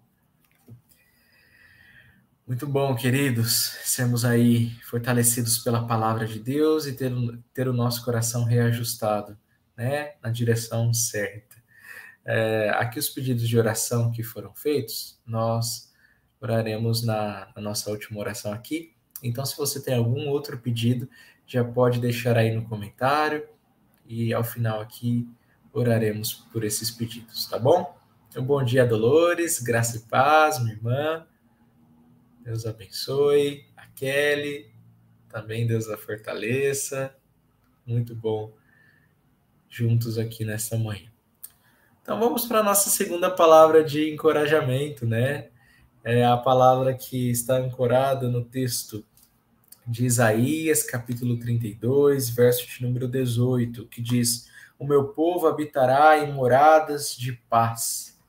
Muito 2.44 2.66
bom, 2.66 2.96
queridos, 2.96 3.78
sermos 3.84 4.24
aí 4.24 4.70
fortalecidos 4.82 5.58
pela 5.58 5.86
palavra 5.86 6.26
de 6.26 6.40
Deus 6.40 6.86
e 6.86 6.92
ter, 6.92 7.12
ter 7.54 7.68
o 7.68 7.72
nosso 7.72 8.04
coração 8.04 8.42
reajustado, 8.42 9.38
né, 9.76 10.14
na 10.20 10.30
direção 10.30 10.92
certa. 10.92 11.53
É, 12.26 12.70
aqui 12.74 12.98
os 12.98 13.08
pedidos 13.08 13.48
de 13.48 13.58
oração 13.58 14.10
que 14.10 14.22
foram 14.22 14.54
feitos, 14.54 15.20
nós 15.26 15.92
oraremos 16.40 17.02
na, 17.02 17.48
na, 17.54 17.62
nossa 17.62 17.90
última 17.90 18.20
oração 18.20 18.52
aqui. 18.52 18.94
Então, 19.22 19.44
se 19.44 19.56
você 19.56 19.82
tem 19.82 19.94
algum 19.94 20.28
outro 20.28 20.58
pedido, 20.58 21.08
já 21.46 21.64
pode 21.64 22.00
deixar 22.00 22.36
aí 22.36 22.54
no 22.54 22.64
comentário 22.64 23.46
e 24.06 24.32
ao 24.32 24.44
final 24.44 24.80
aqui 24.80 25.28
oraremos 25.72 26.32
por 26.52 26.64
esses 26.64 26.90
pedidos, 26.90 27.46
tá 27.46 27.58
bom? 27.58 27.96
Então, 28.28 28.44
bom 28.44 28.62
dia, 28.62 28.86
Dolores, 28.86 29.60
graça 29.60 29.96
e 29.96 30.00
paz, 30.00 30.58
minha 30.58 30.74
irmã. 30.74 31.26
Deus 32.42 32.66
abençoe. 32.66 33.64
A 33.76 33.86
Kelly, 33.86 34.70
também 35.28 35.66
Deus 35.66 35.88
a 35.88 35.96
fortaleça. 35.96 37.14
Muito 37.86 38.14
bom 38.14 38.52
juntos 39.68 40.18
aqui 40.18 40.44
nessa 40.44 40.76
manhã. 40.76 41.13
Então 42.04 42.20
vamos 42.20 42.44
para 42.44 42.60
a 42.60 42.62
nossa 42.62 42.90
segunda 42.90 43.30
palavra 43.30 43.82
de 43.82 44.12
encorajamento, 44.12 45.06
né? 45.06 45.48
É 46.04 46.22
a 46.22 46.36
palavra 46.36 46.92
que 46.92 47.30
está 47.30 47.56
ancorada 47.56 48.28
no 48.28 48.44
texto 48.44 49.02
de 49.86 50.04
Isaías, 50.04 50.82
capítulo 50.82 51.38
32, 51.38 52.28
verso 52.28 52.66
de 52.68 52.82
número 52.82 53.08
18, 53.08 53.86
que 53.86 54.02
diz: 54.02 54.50
O 54.78 54.86
meu 54.86 55.14
povo 55.14 55.46
habitará 55.46 56.18
em 56.18 56.30
moradas 56.30 57.16
de 57.16 57.32
paz. 57.48 58.20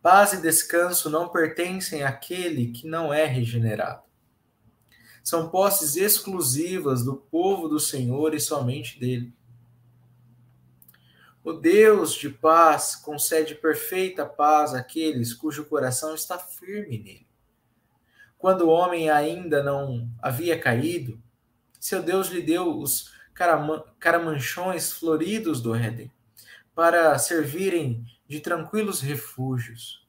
Paz 0.00 0.34
e 0.34 0.40
descanso 0.40 1.10
não 1.10 1.30
pertencem 1.30 2.04
àquele 2.04 2.68
que 2.68 2.86
não 2.86 3.12
é 3.12 3.24
regenerado. 3.24 4.04
São 5.24 5.48
posses 5.48 5.96
exclusivas 5.96 7.04
do 7.04 7.16
povo 7.16 7.66
do 7.66 7.80
Senhor 7.80 8.34
e 8.34 8.40
somente 8.40 9.00
dele. 9.00 9.34
O 11.44 11.52
Deus 11.52 12.14
de 12.14 12.30
paz 12.30 12.94
concede 12.94 13.56
perfeita 13.56 14.24
paz 14.24 14.74
àqueles 14.74 15.34
cujo 15.34 15.64
coração 15.64 16.14
está 16.14 16.38
firme 16.38 16.98
nele. 16.98 17.26
Quando 18.38 18.62
o 18.62 18.70
homem 18.70 19.10
ainda 19.10 19.60
não 19.60 20.08
havia 20.20 20.58
caído, 20.58 21.20
seu 21.80 22.00
Deus 22.00 22.28
lhe 22.28 22.42
deu 22.42 22.78
os 22.78 23.12
caramanchões 23.98 24.92
floridos 24.92 25.60
do 25.60 25.74
Éden 25.74 26.12
para 26.76 27.18
servirem 27.18 28.06
de 28.28 28.38
tranquilos 28.38 29.00
refúgios. 29.00 30.06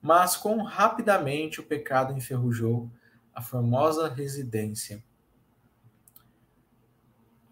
Mas 0.00 0.36
quão 0.36 0.62
rapidamente 0.62 1.60
o 1.60 1.64
pecado 1.64 2.14
enferrujou 2.14 2.90
a 3.34 3.42
formosa 3.42 4.08
residência, 4.08 5.04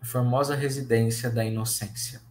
a 0.01 0.07
formosa 0.07 0.55
residência 0.55 1.31
da 1.31 1.45
inocência. 1.45 2.28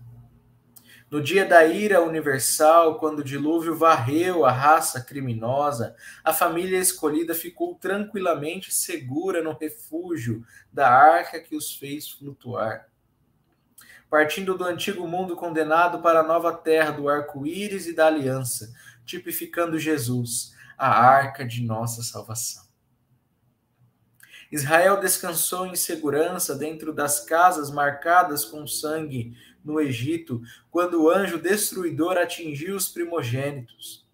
No 1.09 1.21
dia 1.21 1.45
da 1.45 1.65
ira 1.65 2.01
universal, 2.01 2.99
quando 2.99 3.19
o 3.19 3.23
dilúvio 3.23 3.73
varreu 3.77 4.45
a 4.45 4.51
raça 4.51 4.99
criminosa, 4.99 5.95
a 6.21 6.33
família 6.33 6.77
escolhida 6.77 7.33
ficou 7.33 7.75
tranquilamente 7.75 8.73
segura 8.73 9.41
no 9.41 9.53
refúgio 9.53 10.45
da 10.71 10.89
arca 10.89 11.39
que 11.39 11.55
os 11.55 11.73
fez 11.73 12.11
flutuar. 12.11 12.89
Partindo 14.09 14.57
do 14.57 14.65
antigo 14.65 15.07
mundo 15.07 15.35
condenado 15.37 16.01
para 16.01 16.19
a 16.19 16.27
nova 16.27 16.53
terra 16.53 16.91
do 16.91 17.07
arco-íris 17.07 17.87
e 17.87 17.93
da 17.93 18.07
aliança, 18.07 18.73
tipificando 19.05 19.79
Jesus, 19.79 20.53
a 20.77 20.89
arca 20.89 21.45
de 21.45 21.63
nossa 21.63 22.03
salvação. 22.03 22.67
Israel 24.51 24.99
descansou 24.99 25.65
em 25.65 25.75
segurança 25.75 26.55
dentro 26.55 26.93
das 26.93 27.21
casas 27.21 27.69
marcadas 27.69 28.45
com 28.45 28.65
sangue 28.65 29.35
no 29.67 29.81
Egito, 29.81 30.41
quando 30.71 31.03
o 31.03 31.09
anjo 31.09 31.37
destruidor 31.37 32.17
atingiu 32.17 32.75
os 32.75 32.87
primogênitos. 32.87 34.07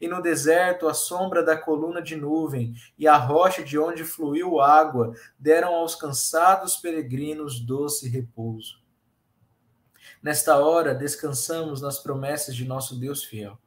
E 0.00 0.08
no 0.08 0.20
deserto, 0.20 0.88
a 0.88 0.92
sombra 0.92 1.42
da 1.42 1.56
coluna 1.56 2.02
de 2.02 2.16
nuvem 2.16 2.74
e 2.98 3.06
a 3.06 3.16
rocha 3.16 3.62
de 3.62 3.78
onde 3.78 4.04
fluiu 4.04 4.60
água 4.60 5.14
deram 5.38 5.74
aos 5.74 5.94
cansados 5.94 6.76
peregrinos 6.76 7.60
doce 7.60 8.08
repouso. 8.08 8.82
Nesta 10.22 10.58
hora, 10.58 10.94
descansamos 10.94 11.80
nas 11.80 11.98
promessas 11.98 12.54
de 12.54 12.64
nosso 12.64 12.98
Deus 12.98 13.24
fiel, 13.24 13.58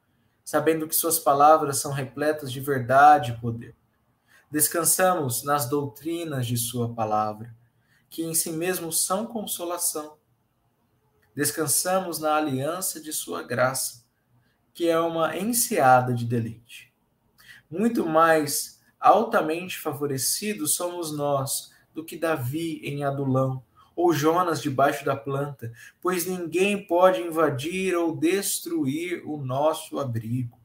sabendo 0.43 0.87
que 0.87 0.95
Suas 0.95 1.17
palavras 1.17 1.77
são 1.77 1.91
repletas 1.91 2.51
de 2.51 2.59
verdade 2.59 3.31
e 3.31 3.37
poder. 3.39 3.75
Descansamos 4.51 5.43
nas 5.43 5.69
doutrinas 5.69 6.45
de 6.45 6.57
Sua 6.57 6.93
palavra 6.93 7.57
que 8.09 8.23
em 8.23 8.33
si 8.33 8.51
mesmos 8.51 9.05
são 9.05 9.25
consolação. 9.25 10.17
Descansamos 11.39 12.19
na 12.19 12.35
aliança 12.35 12.99
de 12.99 13.13
Sua 13.13 13.41
graça, 13.41 14.03
que 14.73 14.89
é 14.89 14.99
uma 14.99 15.37
enseada 15.37 16.13
de 16.13 16.25
deleite. 16.25 16.93
Muito 17.71 18.05
mais 18.05 18.83
altamente 18.99 19.79
favorecidos 19.79 20.75
somos 20.75 21.15
nós 21.15 21.73
do 21.95 22.03
que 22.03 22.17
Davi 22.17 22.81
em 22.83 23.05
Adulão, 23.05 23.63
ou 23.95 24.11
Jonas 24.11 24.61
debaixo 24.61 25.05
da 25.05 25.15
planta, 25.15 25.71
pois 26.01 26.25
ninguém 26.25 26.85
pode 26.85 27.21
invadir 27.21 27.95
ou 27.95 28.17
destruir 28.17 29.23
o 29.25 29.37
nosso 29.37 29.97
abrigo. 29.97 30.59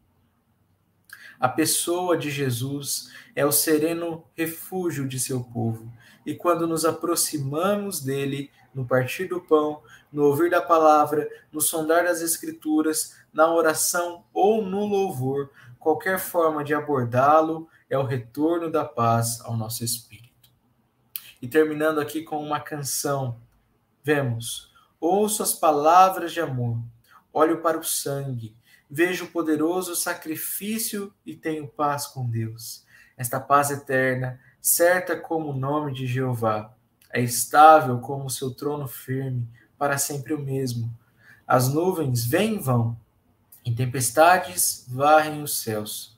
A 1.39 1.49
pessoa 1.49 2.17
de 2.17 2.33
Jesus 2.33 3.13
é 3.37 3.47
o 3.47 3.53
sereno 3.53 4.25
refúgio 4.35 5.07
de 5.07 5.21
seu 5.21 5.45
povo, 5.45 5.93
e 6.25 6.35
quando 6.35 6.67
nos 6.67 6.85
aproximamos 6.85 8.01
dele, 8.01 8.51
no 8.75 8.87
partir 8.87 9.27
do 9.27 9.41
pão, 9.41 9.83
no 10.13 10.25
ouvir 10.25 10.51
da 10.51 10.63
palavra, 10.63 11.29
no 11.53 11.61
sondar 11.61 12.05
das 12.05 12.21
Escrituras, 12.21 13.17
na 13.33 13.53
oração 13.53 14.25
ou 14.33 14.65
no 14.65 14.85
louvor, 14.85 15.51
qualquer 15.79 16.19
forma 16.19 16.65
de 16.65 16.73
abordá-lo 16.75 17.69
é 17.91 17.99
o 17.99 18.05
retorno 18.05 18.71
da 18.71 18.85
paz 18.85 19.41
ao 19.43 19.57
nosso 19.57 19.85
espírito. 19.85 20.51
E 21.43 21.47
terminando 21.47 22.01
aqui 22.01 22.23
com 22.23 22.43
uma 22.43 22.59
canção, 22.59 23.39
vemos: 24.03 24.73
ouço 24.99 25.43
as 25.43 25.53
palavras 25.53 26.33
de 26.33 26.41
amor, 26.41 26.79
olho 27.33 27.61
para 27.61 27.79
o 27.79 27.85
sangue, 27.85 28.57
vejo 28.89 29.27
o 29.27 29.31
poderoso 29.31 29.95
sacrifício 29.95 31.13
e 31.27 31.35
tenho 31.35 31.69
paz 31.69 32.07
com 32.07 32.29
Deus. 32.29 32.85
Esta 33.17 33.39
paz 33.39 33.71
eterna, 33.71 34.41
certa 34.65 35.15
como 35.15 35.51
o 35.51 35.55
nome 35.55 35.93
de 35.93 36.07
Jeová, 36.07 36.75
é 37.13 37.21
estável 37.21 37.99
como 37.99 38.25
o 38.25 38.31
seu 38.31 38.51
trono 38.51 38.89
firme, 38.89 39.47
para 39.77 39.99
sempre 39.99 40.33
o 40.33 40.39
mesmo. 40.39 40.91
As 41.47 41.69
nuvens 41.69 42.25
vêm 42.25 42.55
e 42.55 42.59
vão, 42.59 42.99
em 43.63 43.75
tempestades 43.75 44.87
varrem 44.89 45.43
os 45.43 45.59
céus. 45.59 46.17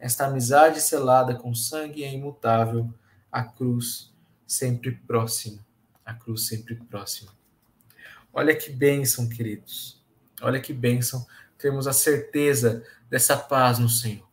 Esta 0.00 0.26
amizade 0.26 0.80
selada 0.80 1.36
com 1.36 1.54
sangue 1.54 2.02
é 2.02 2.12
imutável, 2.12 2.92
a 3.30 3.44
cruz 3.44 4.12
sempre 4.44 4.90
próxima, 4.90 5.64
a 6.04 6.12
cruz 6.12 6.48
sempre 6.48 6.74
próxima. 6.74 7.30
Olha 8.32 8.56
que 8.56 8.68
bênção, 8.68 9.28
queridos. 9.28 10.02
Olha 10.42 10.60
que 10.60 10.72
bênção 10.72 11.24
termos 11.56 11.86
a 11.86 11.92
certeza 11.92 12.84
dessa 13.08 13.36
paz 13.36 13.78
no 13.78 13.88
Senhor. 13.88 14.26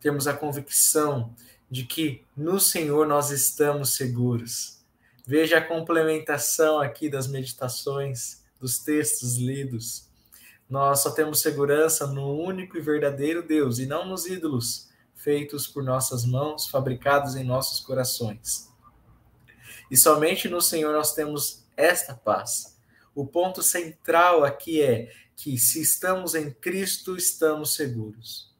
Temos 0.00 0.26
a 0.26 0.34
convicção 0.34 1.32
de 1.70 1.84
que 1.84 2.24
no 2.36 2.58
Senhor 2.58 3.06
nós 3.06 3.30
estamos 3.30 3.94
seguros. 3.94 4.78
Veja 5.26 5.58
a 5.58 5.64
complementação 5.64 6.80
aqui 6.80 7.10
das 7.10 7.26
meditações, 7.26 8.42
dos 8.58 8.78
textos 8.78 9.36
lidos. 9.36 10.08
Nós 10.68 11.00
só 11.00 11.10
temos 11.10 11.40
segurança 11.40 12.06
no 12.06 12.40
único 12.40 12.76
e 12.76 12.80
verdadeiro 12.80 13.46
Deus 13.46 13.78
e 13.78 13.86
não 13.86 14.06
nos 14.06 14.26
ídolos 14.26 14.88
feitos 15.14 15.66
por 15.66 15.82
nossas 15.82 16.24
mãos, 16.24 16.68
fabricados 16.68 17.36
em 17.36 17.44
nossos 17.44 17.80
corações. 17.80 18.72
E 19.90 19.96
somente 19.96 20.48
no 20.48 20.60
Senhor 20.60 20.92
nós 20.92 21.14
temos 21.14 21.64
esta 21.76 22.14
paz. 22.14 22.78
O 23.14 23.26
ponto 23.26 23.62
central 23.62 24.44
aqui 24.44 24.80
é 24.80 25.12
que 25.36 25.58
se 25.58 25.80
estamos 25.80 26.34
em 26.34 26.50
Cristo, 26.50 27.16
estamos 27.16 27.74
seguros. 27.74 28.54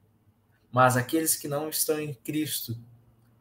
Mas 0.70 0.96
aqueles 0.96 1.36
que 1.36 1.48
não 1.48 1.68
estão 1.68 1.98
em 2.00 2.12
Cristo 2.12 2.76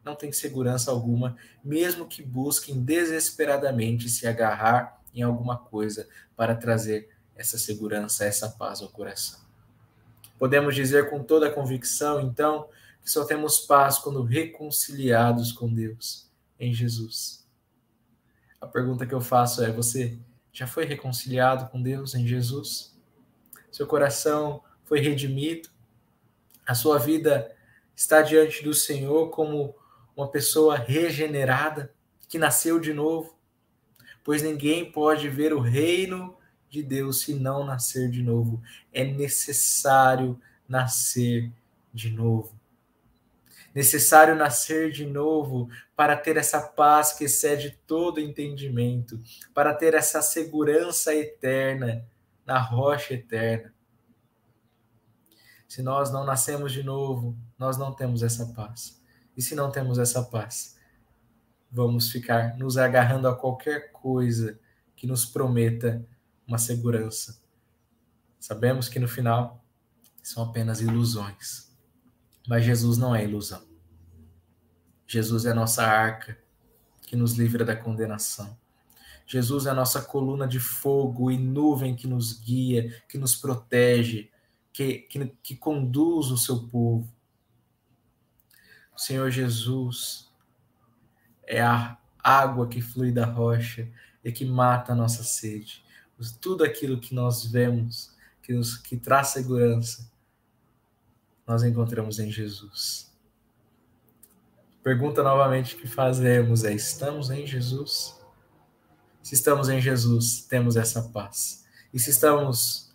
não 0.08 0.16
têm 0.16 0.32
segurança 0.32 0.90
alguma, 0.90 1.36
mesmo 1.62 2.06
que 2.06 2.22
busquem 2.22 2.82
desesperadamente 2.82 4.08
se 4.08 4.26
agarrar 4.26 5.00
em 5.14 5.22
alguma 5.22 5.58
coisa 5.58 6.08
para 6.34 6.56
trazer 6.56 7.10
essa 7.36 7.58
segurança, 7.58 8.24
essa 8.24 8.48
paz 8.48 8.80
ao 8.80 8.88
coração. 8.88 9.40
Podemos 10.38 10.74
dizer 10.74 11.10
com 11.10 11.22
toda 11.22 11.48
a 11.48 11.52
convicção, 11.52 12.20
então, 12.20 12.68
que 13.02 13.10
só 13.10 13.24
temos 13.24 13.60
paz 13.60 13.98
quando 13.98 14.22
reconciliados 14.22 15.52
com 15.52 15.72
Deus 15.72 16.30
em 16.58 16.72
Jesus. 16.72 17.46
A 18.60 18.66
pergunta 18.66 19.06
que 19.06 19.14
eu 19.14 19.20
faço 19.20 19.62
é: 19.62 19.70
você 19.70 20.18
já 20.52 20.66
foi 20.66 20.84
reconciliado 20.84 21.70
com 21.70 21.80
Deus 21.82 22.14
em 22.14 22.26
Jesus? 22.26 22.96
seu 23.70 23.86
coração 23.86 24.62
foi 24.84 24.98
redimido, 24.98 25.68
a 26.66 26.74
sua 26.74 26.98
vida 26.98 27.54
está 27.94 28.22
diante 28.22 28.62
do 28.62 28.72
Senhor 28.72 29.30
como 29.30 29.74
uma 30.18 30.28
pessoa 30.28 30.76
regenerada, 30.76 31.94
que 32.28 32.38
nasceu 32.38 32.80
de 32.80 32.92
novo, 32.92 33.38
pois 34.24 34.42
ninguém 34.42 34.90
pode 34.90 35.28
ver 35.28 35.52
o 35.52 35.60
reino 35.60 36.36
de 36.68 36.82
Deus 36.82 37.20
se 37.20 37.34
não 37.34 37.64
nascer 37.64 38.10
de 38.10 38.20
novo. 38.20 38.60
É 38.92 39.04
necessário 39.04 40.38
nascer 40.68 41.52
de 41.94 42.10
novo. 42.10 42.52
Necessário 43.72 44.34
nascer 44.34 44.90
de 44.90 45.06
novo 45.06 45.70
para 45.94 46.16
ter 46.16 46.36
essa 46.36 46.60
paz 46.60 47.12
que 47.12 47.24
excede 47.24 47.78
todo 47.86 48.20
entendimento, 48.20 49.22
para 49.54 49.72
ter 49.72 49.94
essa 49.94 50.20
segurança 50.20 51.14
eterna 51.14 52.04
na 52.44 52.58
rocha 52.58 53.14
eterna. 53.14 53.72
Se 55.68 55.80
nós 55.80 56.10
não 56.10 56.24
nascemos 56.24 56.72
de 56.72 56.82
novo, 56.82 57.36
nós 57.56 57.76
não 57.76 57.94
temos 57.94 58.24
essa 58.24 58.46
paz. 58.46 58.98
E 59.38 59.42
se 59.42 59.54
não 59.54 59.70
temos 59.70 60.00
essa 60.00 60.20
paz, 60.20 60.76
vamos 61.70 62.10
ficar 62.10 62.58
nos 62.58 62.76
agarrando 62.76 63.28
a 63.28 63.36
qualquer 63.36 63.92
coisa 63.92 64.58
que 64.96 65.06
nos 65.06 65.24
prometa 65.24 66.04
uma 66.44 66.58
segurança. 66.58 67.40
Sabemos 68.40 68.88
que 68.88 68.98
no 68.98 69.06
final 69.06 69.64
são 70.24 70.42
apenas 70.42 70.80
ilusões. 70.80 71.72
Mas 72.48 72.64
Jesus 72.64 72.98
não 72.98 73.14
é 73.14 73.22
ilusão. 73.22 73.62
Jesus 75.06 75.44
é 75.44 75.52
a 75.52 75.54
nossa 75.54 75.84
arca 75.84 76.36
que 77.02 77.14
nos 77.14 77.34
livra 77.34 77.64
da 77.64 77.76
condenação. 77.76 78.58
Jesus 79.24 79.66
é 79.66 79.70
a 79.70 79.74
nossa 79.74 80.02
coluna 80.02 80.48
de 80.48 80.58
fogo 80.58 81.30
e 81.30 81.38
nuvem 81.38 81.94
que 81.94 82.08
nos 82.08 82.32
guia, 82.32 83.04
que 83.08 83.16
nos 83.16 83.36
protege, 83.36 84.32
que, 84.72 84.98
que, 84.98 85.26
que 85.44 85.56
conduz 85.56 86.32
o 86.32 86.36
seu 86.36 86.66
povo. 86.66 87.08
O 88.98 89.00
Senhor 89.00 89.30
Jesus 89.30 90.28
é 91.46 91.62
a 91.62 91.96
água 92.18 92.66
que 92.66 92.82
flui 92.82 93.12
da 93.12 93.24
rocha 93.24 93.88
e 94.24 94.32
que 94.32 94.44
mata 94.44 94.92
a 94.92 94.96
nossa 94.96 95.22
sede. 95.22 95.84
Tudo 96.40 96.64
aquilo 96.64 96.98
que 96.98 97.14
nós 97.14 97.46
vemos, 97.46 98.12
que, 98.42 98.52
nos, 98.52 98.76
que 98.76 98.96
traz 98.96 99.28
segurança, 99.28 100.10
nós 101.46 101.62
encontramos 101.62 102.18
em 102.18 102.28
Jesus. 102.28 103.14
Pergunta 104.82 105.22
novamente 105.22 105.76
que 105.76 105.86
fazemos 105.86 106.64
é: 106.64 106.74
estamos 106.74 107.30
em 107.30 107.46
Jesus? 107.46 108.20
Se 109.22 109.34
estamos 109.34 109.68
em 109.68 109.80
Jesus, 109.80 110.40
temos 110.40 110.76
essa 110.76 111.08
paz. 111.10 111.64
E 111.94 112.00
se 112.00 112.10
estamos 112.10 112.92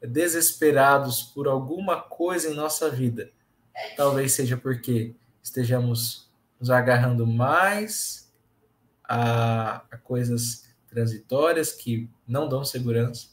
desesperados 0.00 1.24
por 1.24 1.48
alguma 1.48 2.00
coisa 2.00 2.48
em 2.48 2.54
nossa 2.54 2.88
vida, 2.88 3.32
talvez 3.96 4.30
seja 4.30 4.56
porque 4.56 5.16
estejamos 5.42 6.30
nos 6.58 6.70
agarrando 6.70 7.26
mais 7.26 8.32
a, 9.04 9.84
a 9.90 9.96
coisas 9.98 10.68
transitórias 10.88 11.72
que 11.72 12.10
não 12.26 12.48
dão 12.48 12.64
segurança 12.64 13.28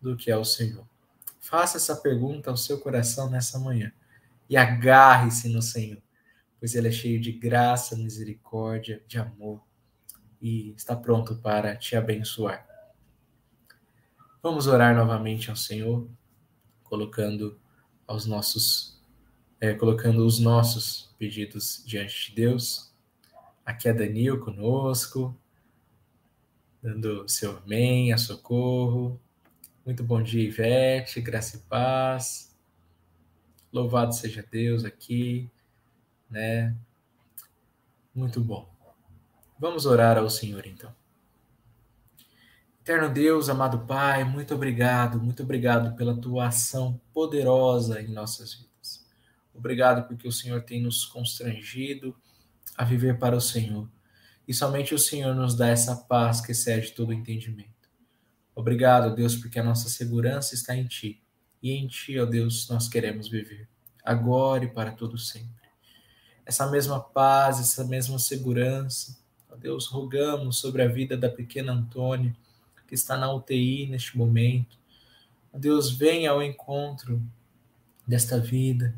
do 0.00 0.16
que 0.16 0.30
ao 0.30 0.44
Senhor. 0.44 0.86
Faça 1.40 1.76
essa 1.76 1.96
pergunta 1.96 2.50
ao 2.50 2.56
seu 2.56 2.78
coração 2.78 3.28
nessa 3.28 3.58
manhã 3.58 3.92
e 4.48 4.56
agarre-se 4.56 5.48
no 5.48 5.62
Senhor, 5.62 6.00
pois 6.58 6.74
Ele 6.74 6.88
é 6.88 6.92
cheio 6.92 7.20
de 7.20 7.32
graça, 7.32 7.96
misericórdia, 7.96 9.02
de 9.06 9.18
amor 9.18 9.60
e 10.40 10.74
está 10.76 10.96
pronto 10.96 11.36
para 11.36 11.76
te 11.76 11.94
abençoar. 11.94 12.66
Vamos 14.42 14.66
orar 14.66 14.94
novamente 14.94 15.50
ao 15.50 15.56
Senhor, 15.56 16.08
colocando 16.82 17.60
aos 18.08 18.26
nossos, 18.26 18.91
é, 19.62 19.72
colocando 19.74 20.26
os 20.26 20.40
nossos 20.40 21.14
pedidos 21.16 21.84
diante 21.86 22.30
de 22.30 22.34
Deus. 22.34 22.92
Aqui 23.64 23.88
é 23.88 23.92
Danil 23.92 24.40
conosco, 24.40 25.38
dando 26.82 27.28
seu 27.28 27.58
amém, 27.58 28.12
a 28.12 28.18
socorro. 28.18 29.20
Muito 29.86 30.02
bom 30.02 30.20
dia, 30.20 30.42
Ivete, 30.42 31.20
graça 31.20 31.58
e 31.58 31.60
paz. 31.60 32.52
Louvado 33.72 34.12
seja 34.12 34.44
Deus 34.50 34.84
aqui, 34.84 35.48
né? 36.28 36.76
Muito 38.12 38.40
bom. 38.40 38.68
Vamos 39.60 39.86
orar 39.86 40.18
ao 40.18 40.28
Senhor 40.28 40.66
então. 40.66 40.92
Eterno 42.80 43.08
Deus, 43.08 43.48
amado 43.48 43.86
Pai, 43.86 44.24
muito 44.24 44.56
obrigado, 44.56 45.22
muito 45.22 45.44
obrigado 45.44 45.94
pela 45.94 46.20
tua 46.20 46.48
ação 46.48 47.00
poderosa 47.14 48.02
em 48.02 48.08
nossas 48.08 48.54
vidas. 48.54 48.71
Obrigado 49.54 50.06
porque 50.06 50.26
o 50.26 50.32
Senhor 50.32 50.62
tem 50.62 50.82
nos 50.82 51.04
constrangido 51.04 52.16
a 52.76 52.84
viver 52.84 53.18
para 53.18 53.36
o 53.36 53.40
Senhor. 53.40 53.88
e 54.46 54.52
somente 54.52 54.92
o 54.92 54.98
Senhor 54.98 55.34
nos 55.36 55.54
dá 55.54 55.68
essa 55.68 55.94
paz 55.94 56.40
que 56.40 56.50
excede 56.50 56.90
todo 56.92 57.12
entendimento. 57.12 57.88
Obrigado, 58.54 59.14
Deus, 59.14 59.36
porque 59.36 59.58
a 59.58 59.62
nossa 59.64 59.88
segurança 59.88 60.54
está 60.54 60.76
em 60.76 60.84
Ti, 60.84 61.22
e 61.62 61.70
em 61.70 61.86
Ti, 61.86 62.18
ó 62.18 62.26
Deus, 62.26 62.68
nós 62.68 62.88
queremos 62.88 63.28
viver, 63.28 63.68
agora 64.04 64.64
e 64.64 64.68
para 64.68 64.90
todo 64.90 65.16
sempre. 65.16 65.62
Essa 66.44 66.68
mesma 66.68 67.00
paz, 67.00 67.60
essa 67.60 67.84
mesma 67.84 68.18
segurança, 68.18 69.16
ó 69.48 69.54
Deus, 69.54 69.86
rogamos 69.86 70.58
sobre 70.58 70.82
a 70.82 70.88
vida 70.88 71.16
da 71.16 71.28
pequena 71.28 71.72
Antônia, 71.72 72.36
que 72.86 72.94
está 72.94 73.16
na 73.16 73.32
UTI 73.32 73.86
neste 73.86 74.18
momento. 74.18 74.76
Ó 75.52 75.58
Deus, 75.58 75.90
venha 75.90 76.32
ao 76.32 76.42
encontro 76.42 77.22
desta 78.06 78.38
vida, 78.38 78.94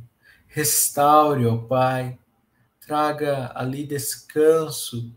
restaure, 0.54 1.46
ó 1.46 1.56
Pai, 1.56 2.16
traga 2.86 3.50
ali 3.56 3.84
descanso 3.84 5.12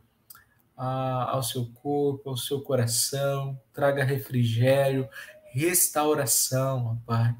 a, 0.75 1.29
ao 1.29 1.43
seu 1.43 1.67
corpo, 1.75 2.31
ao 2.31 2.35
seu 2.35 2.59
coração, 2.59 3.59
traga 3.71 4.03
refrigério, 4.03 5.07
restauração, 5.51 6.87
ó 6.87 7.05
Pai. 7.05 7.35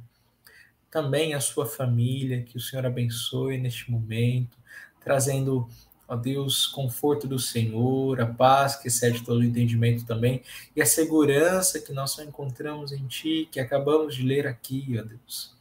Também 0.92 1.34
a 1.34 1.40
sua 1.40 1.66
família, 1.66 2.44
que 2.44 2.56
o 2.56 2.62
Senhor 2.62 2.86
abençoe 2.86 3.58
neste 3.58 3.90
momento, 3.90 4.56
trazendo, 5.04 5.68
ó 6.08 6.16
Deus, 6.16 6.68
conforto 6.68 7.28
do 7.28 7.40
Senhor, 7.40 8.22
a 8.22 8.28
paz 8.28 8.76
que 8.76 8.90
excede 8.90 9.24
todo 9.24 9.40
o 9.40 9.44
entendimento 9.44 10.06
também, 10.06 10.44
e 10.76 10.84
a 10.84 10.86
segurança 10.86 11.80
que 11.80 11.92
nós 11.92 12.12
só 12.12 12.22
encontramos 12.22 12.92
em 12.92 13.08
Ti, 13.08 13.50
que 13.52 13.60
acabamos 13.60 14.14
de 14.16 14.22
ler 14.22 14.46
aqui, 14.46 14.86
ó 15.00 15.04
Deus. 15.04 15.57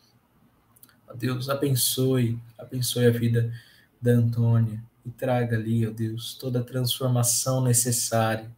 Ó 1.08 1.14
Deus, 1.14 1.48
abençoe, 1.48 2.38
abençoe 2.58 3.06
a 3.06 3.10
vida 3.10 3.52
da 4.00 4.12
Antônia 4.12 4.82
e 5.04 5.10
traga 5.10 5.56
ali, 5.56 5.86
ó 5.86 5.90
Deus, 5.90 6.34
toda 6.34 6.60
a 6.60 6.64
transformação 6.64 7.62
necessária. 7.62 8.50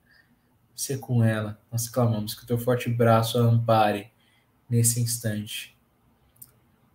Ser 0.74 0.98
com 0.98 1.24
ela. 1.24 1.60
Nós 1.72 1.88
clamamos 1.88 2.34
que 2.34 2.44
o 2.44 2.46
teu 2.46 2.56
forte 2.56 2.88
braço 2.88 3.36
a 3.36 3.42
ampare 3.42 4.12
nesse 4.70 5.00
instante. 5.00 5.76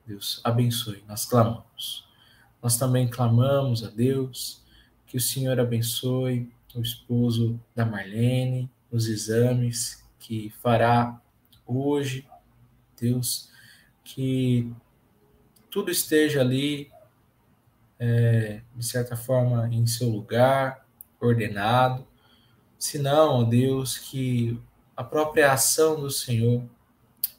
Deus, 0.08 0.40
abençoe. 0.42 1.04
Nós 1.06 1.26
clamamos. 1.26 2.08
Nós 2.62 2.78
também 2.78 3.10
clamamos 3.10 3.84
a 3.84 3.90
Deus 3.90 4.64
que 5.06 5.18
o 5.18 5.22
Senhor 5.22 5.60
abençoe 5.60 6.50
o 6.74 6.82
esposo 6.82 7.60
da 7.76 7.86
Marlene, 7.86 8.70
os 8.92 9.08
exames 9.08 10.04
que 10.18 10.50
fará 10.62 11.22
hoje. 11.66 12.26
Deus, 13.00 13.50
que 14.04 14.72
tudo 15.74 15.90
esteja 15.90 16.40
ali 16.40 16.92
é, 17.98 18.62
de 18.76 18.86
certa 18.86 19.16
forma, 19.16 19.68
em 19.74 19.88
seu 19.88 20.08
lugar, 20.08 20.86
ordenado. 21.20 22.06
Se 22.78 23.00
não, 23.00 23.42
ó 23.42 23.44
Deus, 23.44 23.98
que 23.98 24.62
a 24.96 25.04
própria 25.04 25.52
ação 25.52 26.00
do 26.00 26.12
Senhor 26.12 26.64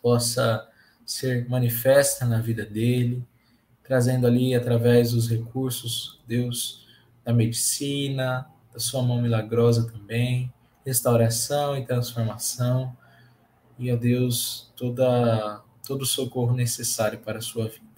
possa 0.03 0.69
ser 1.07 1.49
manifesta 1.49 2.27
na 2.27 2.41
vida 2.41 2.67
dele, 2.67 3.25
trazendo 3.85 4.27
ali 4.27 4.53
através 4.53 5.13
dos 5.13 5.31
recursos, 5.31 6.21
Deus, 6.27 6.89
da 7.25 7.33
medicina, 7.33 8.51
da 8.73 8.81
sua 8.81 9.01
mão 9.01 9.23
milagrosa 9.23 9.89
também, 9.93 10.53
restauração 10.85 11.77
e 11.77 11.87
transformação, 11.87 12.97
e, 13.79 13.93
ó 13.93 13.97
Deus, 13.97 14.73
toda, 14.75 15.63
todo 15.87 16.03
o 16.03 16.07
socorro 16.07 16.53
necessário 16.53 17.21
para 17.21 17.39
a 17.39 17.43
sua 17.43 17.69
vida. 17.69 17.94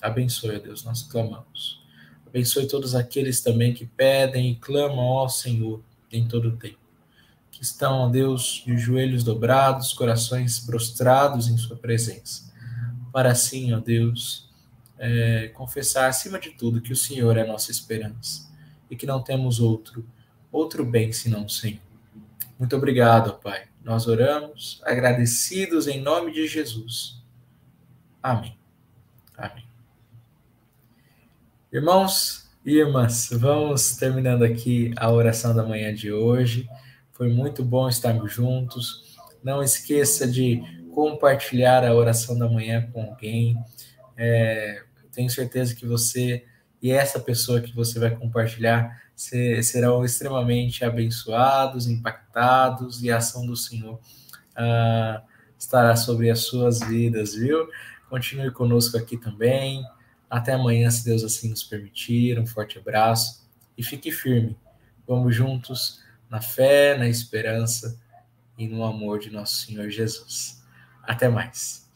Abençoe, 0.00 0.58
Deus, 0.58 0.84
nós 0.84 1.02
clamamos. 1.02 1.80
Abençoe 2.26 2.66
todos 2.66 2.94
aqueles 2.94 3.40
também 3.40 3.74
que 3.74 3.86
pedem 3.86 4.52
e 4.52 4.56
clamam 4.56 5.04
ao 5.04 5.28
Senhor 5.28 5.82
em 6.12 6.26
todo 6.26 6.48
o 6.48 6.56
tempo. 6.56 6.78
Que 7.50 7.62
estão, 7.62 7.98
ó 7.98 8.08
Deus, 8.08 8.62
de 8.64 8.78
joelhos 8.78 9.24
dobrados, 9.24 9.92
corações 9.92 10.60
prostrados 10.60 11.48
em 11.48 11.56
Sua 11.58 11.76
presença. 11.76 12.50
Para 13.12 13.32
assim, 13.32 13.72
ó 13.72 13.80
Deus, 13.80 14.48
é, 14.98 15.48
confessar 15.48 16.08
acima 16.08 16.38
de 16.38 16.50
tudo 16.50 16.80
que 16.80 16.92
o 16.92 16.96
Senhor 16.96 17.36
é 17.36 17.44
nossa 17.44 17.70
esperança 17.70 18.48
e 18.90 18.96
que 18.96 19.06
não 19.06 19.22
temos 19.22 19.58
outro, 19.58 20.06
outro 20.52 20.84
bem 20.84 21.12
senão 21.12 21.46
o 21.46 21.50
Senhor. 21.50 21.80
Muito 22.58 22.76
obrigado, 22.76 23.40
Pai. 23.40 23.68
Nós 23.82 24.06
oramos 24.06 24.80
agradecidos 24.84 25.88
em 25.88 26.00
nome 26.00 26.32
de 26.32 26.46
Jesus. 26.46 27.20
Amém. 28.22 28.56
Amém. 29.36 29.69
Irmãos 31.72 32.50
e 32.66 32.78
irmãs, 32.78 33.28
vamos 33.30 33.94
terminando 33.94 34.42
aqui 34.42 34.92
a 34.96 35.08
oração 35.08 35.54
da 35.54 35.62
manhã 35.62 35.94
de 35.94 36.12
hoje. 36.12 36.68
Foi 37.12 37.28
muito 37.28 37.64
bom 37.64 37.88
estarmos 37.88 38.32
juntos. 38.32 39.16
Não 39.40 39.62
esqueça 39.62 40.26
de 40.26 40.60
compartilhar 40.92 41.84
a 41.84 41.94
oração 41.94 42.36
da 42.36 42.48
manhã 42.48 42.90
com 42.92 43.04
alguém. 43.04 43.56
É, 44.16 44.82
tenho 45.12 45.30
certeza 45.30 45.72
que 45.76 45.86
você 45.86 46.44
e 46.82 46.90
essa 46.90 47.20
pessoa 47.20 47.60
que 47.60 47.72
você 47.72 48.00
vai 48.00 48.16
compartilhar 48.16 49.04
serão 49.14 50.04
extremamente 50.04 50.84
abençoados, 50.84 51.86
impactados 51.86 53.00
e 53.00 53.12
a 53.12 53.18
ação 53.18 53.46
do 53.46 53.54
Senhor 53.54 54.00
ah, 54.56 55.22
estará 55.56 55.94
sobre 55.94 56.30
as 56.30 56.40
suas 56.40 56.80
vidas, 56.80 57.34
viu? 57.36 57.68
Continue 58.08 58.50
conosco 58.50 58.96
aqui 58.96 59.16
também. 59.16 59.84
Até 60.30 60.52
amanhã, 60.52 60.88
se 60.90 61.04
Deus 61.04 61.24
assim 61.24 61.50
nos 61.50 61.64
permitir. 61.64 62.38
Um 62.38 62.46
forte 62.46 62.78
abraço 62.78 63.44
e 63.76 63.82
fique 63.82 64.12
firme. 64.12 64.56
Vamos 65.06 65.34
juntos 65.34 66.00
na 66.30 66.40
fé, 66.40 66.96
na 66.96 67.08
esperança 67.08 68.00
e 68.56 68.68
no 68.68 68.84
amor 68.84 69.18
de 69.18 69.30
nosso 69.30 69.66
Senhor 69.66 69.90
Jesus. 69.90 70.62
Até 71.02 71.28
mais. 71.28 71.90